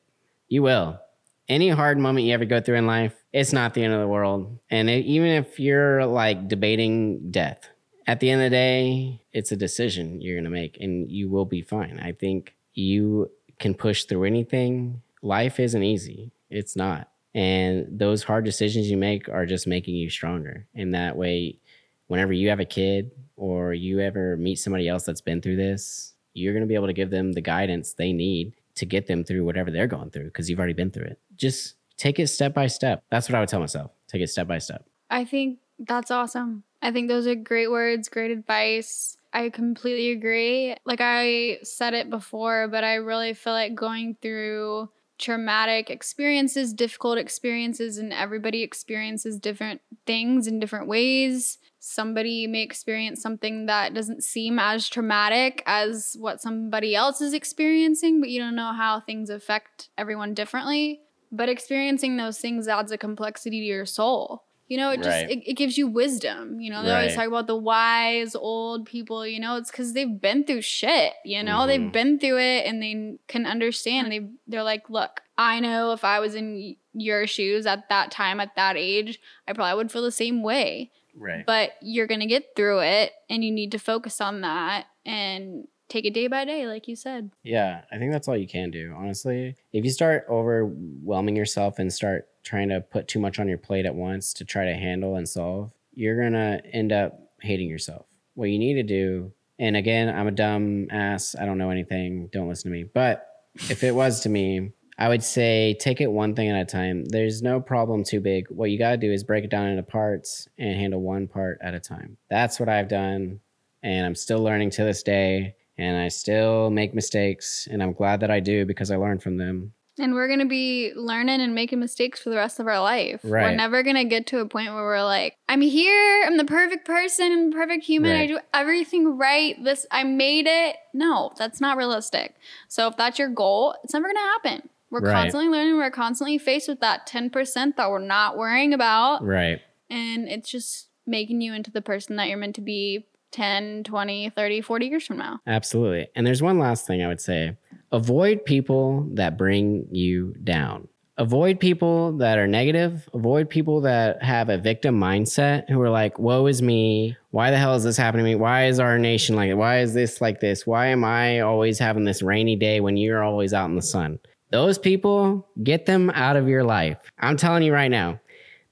[0.48, 1.02] You will.
[1.50, 4.08] Any hard moment you ever go through in life, it's not the end of the
[4.08, 4.58] world.
[4.70, 7.68] And it, even if you're like debating death,
[8.08, 11.30] at the end of the day, it's a decision you're going to make and you
[11.30, 12.00] will be fine.
[12.00, 15.02] I think you can push through anything.
[15.22, 17.10] Life isn't easy, it's not.
[17.36, 20.68] And those hard decisions you make are just making you stronger.
[20.76, 21.60] And that way,
[22.08, 26.14] whenever you have a kid or you ever meet somebody else that's been through this,
[26.34, 29.24] you're going to be able to give them the guidance they need to get them
[29.24, 31.20] through whatever they're going through because you've already been through it.
[31.36, 33.04] Just take it step by step.
[33.10, 33.92] That's what I would tell myself.
[34.08, 34.86] Take it step by step.
[35.10, 36.64] I think that's awesome.
[36.82, 39.18] I think those are great words, great advice.
[39.32, 40.76] I completely agree.
[40.86, 44.90] Like I said it before, but I really feel like going through
[45.24, 51.58] traumatic experiences, difficult experiences, and everybody experiences different things in different ways.
[51.80, 58.20] Somebody may experience something that doesn't seem as traumatic as what somebody else is experiencing,
[58.20, 61.00] but you don't know how things affect everyone differently.
[61.32, 64.44] But experiencing those things adds a complexity to your soul.
[64.74, 65.30] You know, it just Right.
[65.30, 66.60] it, it gives you wisdom.
[66.60, 69.22] You know, they always talk about the wise old people.
[69.28, 71.14] You know, it's because they've been through shit.
[71.24, 71.68] You know, Mhm.
[71.68, 74.12] they've been through it and they can understand.
[74.12, 78.40] They they're like, look, I know if I was in your shoes at that time,
[78.40, 80.90] at that age, I probably would feel the same way.
[81.16, 81.46] Right.
[81.46, 86.06] But you're gonna get through it, and you need to focus on that and take
[86.06, 87.30] it day by day, like you said.
[87.44, 89.56] Yeah, I think that's all you can do, honestly.
[89.72, 93.86] If you start overwhelming yourself and start trying to put too much on your plate
[93.86, 98.08] at once to try to handle and solve, you're going to end up hating yourself.
[98.34, 102.28] What you need to do, and again, I'm a dumb ass, I don't know anything,
[102.34, 102.84] don't listen to me.
[102.84, 103.28] But
[103.70, 107.06] if it was to me, I would say take it one thing at a time.
[107.06, 108.48] There's no problem too big.
[108.50, 111.60] What you got to do is break it down into parts and handle one part
[111.62, 112.18] at a time.
[112.32, 113.42] That's what I've done.
[113.84, 115.56] And I'm still learning to this day.
[115.78, 117.68] And I still make mistakes.
[117.72, 119.74] And I'm glad that I do because I learn from them.
[120.00, 123.22] And we're gonna be learning and making mistakes for the rest of our life.
[123.24, 126.86] We're never gonna get to a point where we're like, I'm here, I'm the perfect
[126.86, 129.56] person, I'm the perfect human, I do everything right.
[129.64, 130.78] This I made it.
[130.96, 132.34] No, that's not realistic.
[132.70, 134.70] So if that's your goal, it's never gonna happen.
[134.90, 135.14] We're Right.
[135.14, 139.24] constantly learning, we're constantly faced with that 10% that we're not worrying about.
[139.24, 139.62] Right.
[139.92, 144.30] And it's just making you into the person that you're meant to be 10, 20,
[144.30, 145.40] 30, 40 years from now.
[145.46, 146.08] Absolutely.
[146.16, 147.58] And there's one last thing I would say
[147.92, 150.88] avoid people that bring you down.
[151.18, 153.08] Avoid people that are negative.
[153.14, 157.16] Avoid people that have a victim mindset who are like, woe is me.
[157.30, 158.36] Why the hell is this happening to me?
[158.36, 160.66] Why is our nation like Why is this like this?
[160.66, 164.18] Why am I always having this rainy day when you're always out in the sun?
[164.50, 166.98] Those people, get them out of your life.
[167.20, 168.20] I'm telling you right now,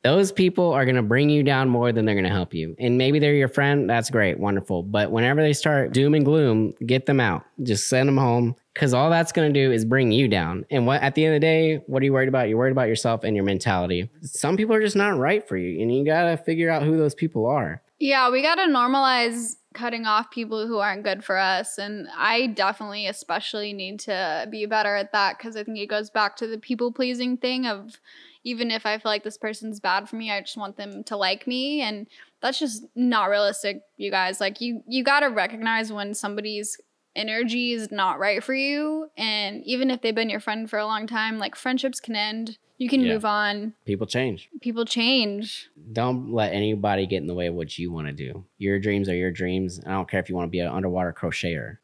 [0.04, 2.76] those people are going to bring you down more than they're going to help you.
[2.80, 3.90] And maybe they're your friend.
[3.90, 4.40] That's great.
[4.40, 4.84] Wonderful.
[4.84, 7.44] But whenever they start doom and gloom, get them out.
[7.62, 10.66] Just send them home because all that's going to do is bring you down.
[10.72, 12.50] And what at the end of the day, what are you worried about?
[12.50, 14.10] You're worried about yourself and your mentality.
[14.22, 15.82] Some people are just not right for you.
[15.82, 17.82] And you got to figure out who those people are.
[18.00, 21.78] Yeah, we got to normalize cutting off people who aren't good for us.
[21.78, 26.10] And I definitely, especially, need to be better at that because I think it goes
[26.10, 28.00] back to the people pleasing thing of
[28.44, 31.18] even if I feel like this person's bad for me, I just want them to
[31.18, 31.82] like me.
[31.82, 32.08] And
[32.42, 34.40] that's just not realistic, you guys.
[34.40, 36.78] Like you you gotta recognize when somebody's
[37.16, 39.10] energy is not right for you.
[39.18, 42.58] And even if they've been your friend for a long time, like friendships can end.
[42.78, 43.14] You can Yeah.
[43.14, 43.74] move on.
[43.86, 44.50] People change.
[44.60, 45.70] People change.
[45.94, 48.44] Don't let anybody get in the way of what you want to do.
[48.58, 49.80] Your dreams are your dreams.
[49.86, 51.78] I don't care if you want to be an underwater crocheter.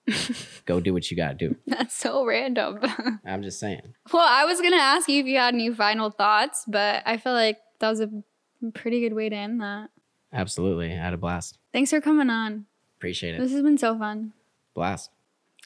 [0.66, 1.56] Go do what you got to do.
[1.68, 2.80] That's so random.
[3.26, 3.94] I'm just saying.
[4.12, 7.34] well, I was gonna ask you if you had any final thoughts, but I feel
[7.34, 8.10] like that was a
[8.74, 9.90] pretty good way to end that.
[10.34, 10.92] Absolutely.
[10.92, 11.60] I had a blast.
[11.74, 12.66] Thanks for coming on.
[12.98, 13.40] Appreciate it.
[13.40, 14.34] This has been so fun.
[14.74, 15.12] Blast.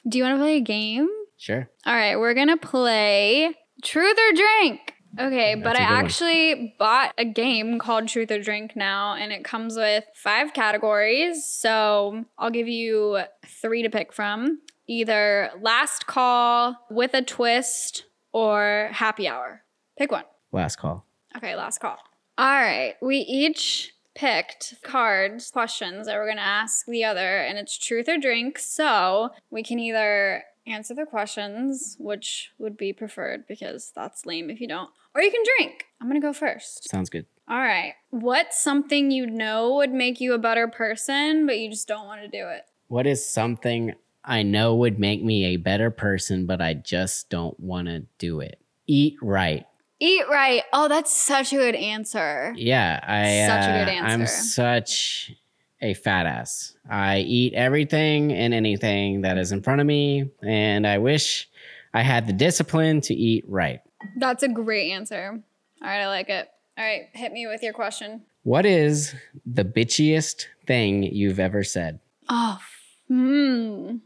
[0.08, 1.08] Do you want to play a game?
[1.38, 1.70] Sure.
[1.86, 4.94] All right, we're gonna play Truth or Drink.
[5.20, 6.06] Okay, but I I a good one.
[6.06, 11.46] actually bought a game called Truth or Drink now, and it comes with five categories.
[11.46, 18.90] So I'll give you three to pick from either last call with a twist or
[18.94, 19.64] happy hour.
[19.98, 20.26] Pick one.
[20.52, 21.06] Last call.
[21.36, 21.98] Okay, last call.
[22.38, 27.78] All right, we each picked cards, questions that we're gonna ask the other, and it's
[27.78, 28.60] truth or drink.
[28.60, 34.62] So we can either answer the questions, which would be preferred because that's lame if
[34.62, 35.86] you don't, or you can drink.
[36.00, 36.90] I'm gonna go first.
[36.90, 37.26] Sounds good.
[37.48, 41.88] All right, what's something you know would make you a better person, but you just
[41.88, 42.66] don't wanna do it?
[42.88, 43.94] What is something
[44.24, 48.40] I know would make me a better person, but I just don't want to do
[48.40, 48.60] it?
[48.86, 49.66] Eat right.
[50.04, 50.64] Eat right.
[50.74, 52.56] Oh, that's such a good answer.
[52.58, 53.46] Yeah, I.
[53.48, 54.14] Such a good answer.
[54.14, 55.32] I'm such
[55.80, 56.76] a fat ass.
[56.90, 61.48] I eat everything and anything that is in front of me, and I wish
[61.94, 63.82] I had the discipline to eat right.
[64.18, 65.40] That's a great answer.
[65.84, 66.50] All right, I like it.
[66.80, 68.24] All right, hit me with your question.
[68.42, 69.14] What is
[69.46, 72.00] the bitchiest thing you've ever said?
[72.28, 72.60] Oh,
[73.08, 73.98] hmm.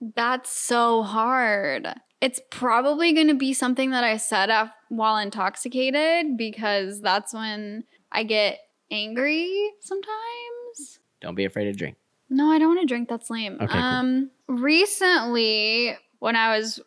[0.00, 1.86] That's so hard.
[2.20, 7.84] It's probably going to be something that I said af- while intoxicated because that's when
[8.10, 8.58] I get
[8.90, 10.98] angry sometimes.
[11.20, 11.96] Don't be afraid to drink.
[12.30, 13.08] No, I don't want to drink.
[13.08, 13.54] That's lame.
[13.60, 13.80] Okay, cool.
[13.80, 16.80] Um, recently, when I was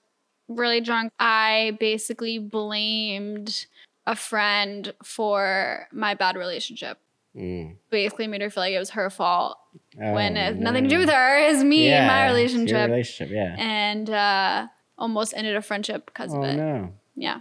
[0.48, 3.66] really drunk, I basically blamed
[4.06, 6.98] a friend for my bad relationship.
[7.36, 7.76] Mm.
[7.92, 9.58] Basically, made her feel like it was her fault
[9.96, 11.38] when Oh, it has nothing to do with her.
[11.38, 13.56] It's me and my Yeah, it's your relationship, relationship, yeah.
[13.60, 14.68] and uh,
[15.00, 16.56] almost ended a friendship because Oh of it.
[16.58, 16.93] no.
[17.16, 17.39] Yeah.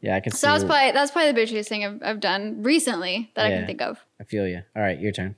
[0.00, 0.38] Yeah, I can see.
[0.38, 3.66] So that's probably that's probably the bitchiest thing I've, I've done recently that I can
[3.66, 3.98] think of.
[4.20, 4.62] I feel you.
[4.76, 5.34] All right, your turn.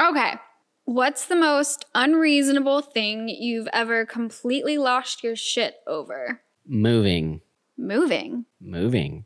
[0.00, 0.32] Okay.
[0.84, 6.40] What's the most unreasonable thing you've ever completely lost your shit over?
[6.66, 7.40] Moving.
[7.78, 8.44] Moving.
[8.60, 9.24] Moving.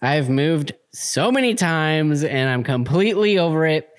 [0.00, 3.90] I've moved so many times and I'm completely over it.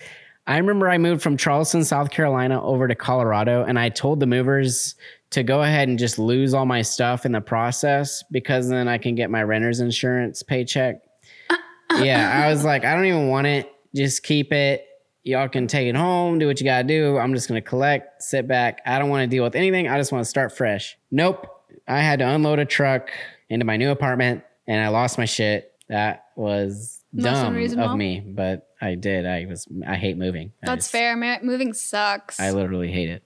[0.48, 4.26] I remember I moved from Charleston, South Carolina over to Colorado and I told the
[4.26, 4.96] movers
[5.34, 8.98] to go ahead and just lose all my stuff in the process because then I
[8.98, 11.02] can get my renter's insurance paycheck.
[12.00, 13.72] yeah, I was like, I don't even want it.
[13.96, 14.88] Just keep it.
[15.24, 17.18] Y'all can take it home, do what you gotta do.
[17.18, 18.82] I'm just gonna collect, sit back.
[18.86, 19.88] I don't wanna deal with anything.
[19.88, 20.98] I just wanna start fresh.
[21.12, 21.48] Nope.
[21.88, 23.10] I had to unload a truck
[23.50, 25.72] into my new apartment and I lost my shit.
[25.90, 29.26] That was dumb of me, but I did.
[29.26, 30.52] I was I hate moving.
[30.62, 31.16] That's fair.
[31.42, 32.40] Moving sucks.
[32.40, 33.24] I literally hate it.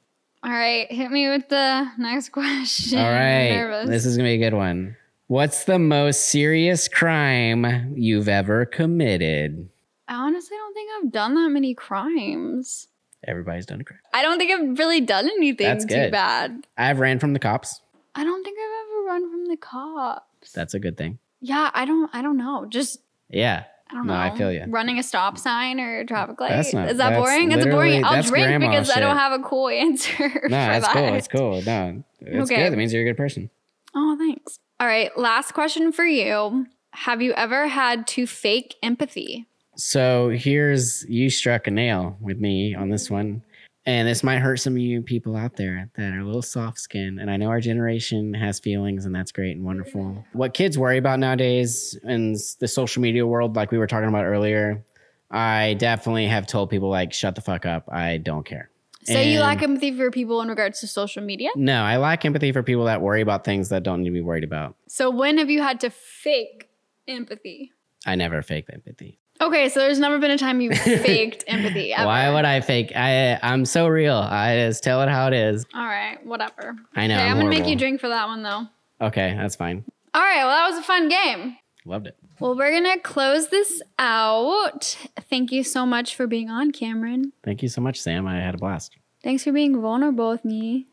[0.48, 3.00] All right, hit me with the next question.
[3.00, 3.84] All right.
[3.86, 4.95] This is going to be a good one.
[5.28, 9.68] What's the most serious crime you've ever committed?
[10.08, 12.88] I honestly don't think I've done that many crimes.
[13.28, 14.00] Everybody's done a crime.
[14.14, 16.66] I don't think I've really done anything That's too bad.
[16.78, 17.82] I've ran from the cops.
[18.16, 20.54] I don't think I've ever run from the cops.
[20.54, 21.20] That's a good thing.
[21.41, 22.68] yeah, I don't I don't know.
[22.70, 23.66] Just Yeah.
[23.90, 24.20] I don't No, know.
[24.20, 24.66] I feel ya.
[24.68, 26.50] Running a stop sign or a traffic light.
[26.50, 27.52] That's not- Is that that's boring?
[27.52, 28.04] It's boring.
[28.04, 30.28] I'll drink because I don't have a cool answer.
[30.28, 30.94] No, for that's that.
[30.94, 31.14] cool.
[31.14, 31.62] It's cool.
[31.66, 32.64] No, it's Okay.
[32.64, 32.74] good.
[32.74, 33.50] That means you're a good person.
[33.96, 34.60] Oh, thanks.
[34.80, 36.68] All right, last question for you.
[36.92, 39.48] Have you ever had to fake empathy?
[39.76, 43.44] So here's you struck a nail with me on this one.
[43.88, 46.78] And this might hurt some of you people out there that are a little soft
[46.78, 47.22] skinned.
[47.22, 50.26] And I know our generation has feelings, and that's great and wonderful.
[50.34, 54.26] What kids worry about nowadays in the social media world, like we were talking about
[54.26, 54.84] earlier,
[55.32, 57.88] I definitely have told people, like, shut the fuck up.
[57.90, 58.70] I don't care.
[59.06, 61.50] So you lack empathy for people in regards to social media?
[61.56, 64.20] No, I lack empathy for people that worry about things that don't need to be
[64.20, 64.76] worried about.
[64.90, 66.68] So when have you had to fake
[67.08, 67.72] empathy?
[68.06, 69.20] I never fake empathy.
[69.40, 71.94] Okay, so there's never been a time you faked empathy.
[71.94, 72.06] Ever.
[72.06, 72.92] Why would I fake?
[72.96, 74.16] I I'm so real.
[74.16, 75.66] I just tell it how it is.
[75.74, 76.76] All right, whatever.
[76.96, 77.16] I know.
[77.16, 78.68] okay, I'm I'm gonna make you drink for that one though.
[79.02, 79.84] Okay, that's fine.
[80.14, 81.58] All right, well that was a fun game.
[81.86, 82.18] Loved it.
[82.40, 84.98] Well, we're gonna close this out.
[85.30, 87.34] Thank you so much for being on, Cameron.
[87.44, 88.28] Thank you so much, Sam.
[88.28, 88.96] I had a blast.
[89.24, 90.88] Thanks for being vulnerable with me.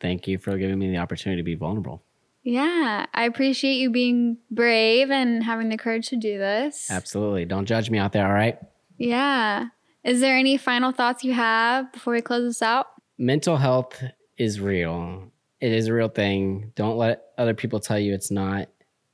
[0.00, 2.02] Thank you for giving me the opportunity to be vulnerable.
[2.48, 6.90] Yeah, I appreciate you being brave and having the courage to do this.
[6.90, 7.44] Absolutely.
[7.44, 8.58] Don't judge me out there, all right?
[8.96, 9.66] Yeah.
[10.02, 12.86] Is there any final thoughts you have before we close this out?
[13.18, 14.02] Mental health
[14.38, 15.30] is real.
[15.60, 16.72] It is a real thing.
[16.74, 18.70] Don't let other people tell you it's not.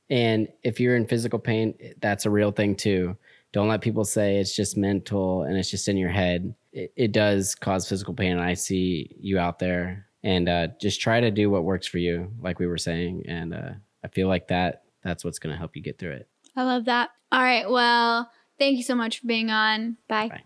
[0.09, 3.17] And if you're in physical pain, that's a real thing too.
[3.51, 6.55] Don't let people say it's just mental and it's just in your head.
[6.71, 8.31] It, it does cause physical pain.
[8.31, 10.05] And I see you out there.
[10.25, 13.25] And uh, just try to do what works for you, like we were saying.
[13.27, 13.69] And uh,
[14.03, 16.27] I feel like that that's what's going to help you get through it.
[16.55, 17.11] I love that.
[17.31, 17.69] All right.
[17.69, 19.97] Well, thank you so much for being on.
[20.09, 20.29] Bye.
[20.29, 20.43] Bye.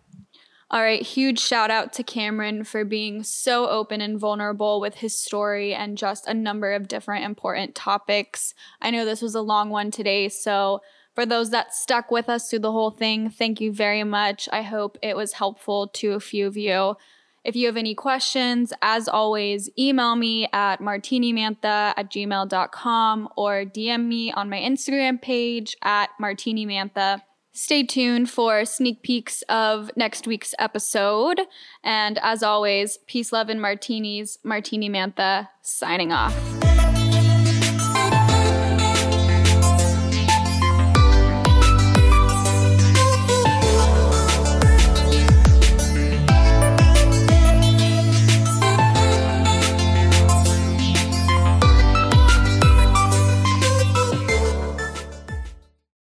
[0.70, 1.02] All right.
[1.02, 5.98] Huge shout out to Cameron for being so open and vulnerable with his story and
[5.98, 8.54] just a number of different important topics.
[8.82, 10.28] I know this was a long one today.
[10.28, 10.82] So,
[11.16, 14.48] for those that stuck with us through the whole thing, thank you very much.
[14.54, 16.96] I hope it was helpful to a few of you.
[17.44, 24.06] If you have any questions, as always, email me at martinimantha at gmail.com or DM
[24.08, 27.22] me on my Instagram page at martinimantha.
[27.52, 31.42] Stay tuned for sneak peeks of next week's episode.
[31.84, 34.38] And as always, peace, love, and martinis.
[34.44, 36.59] Martini Mantha signing off.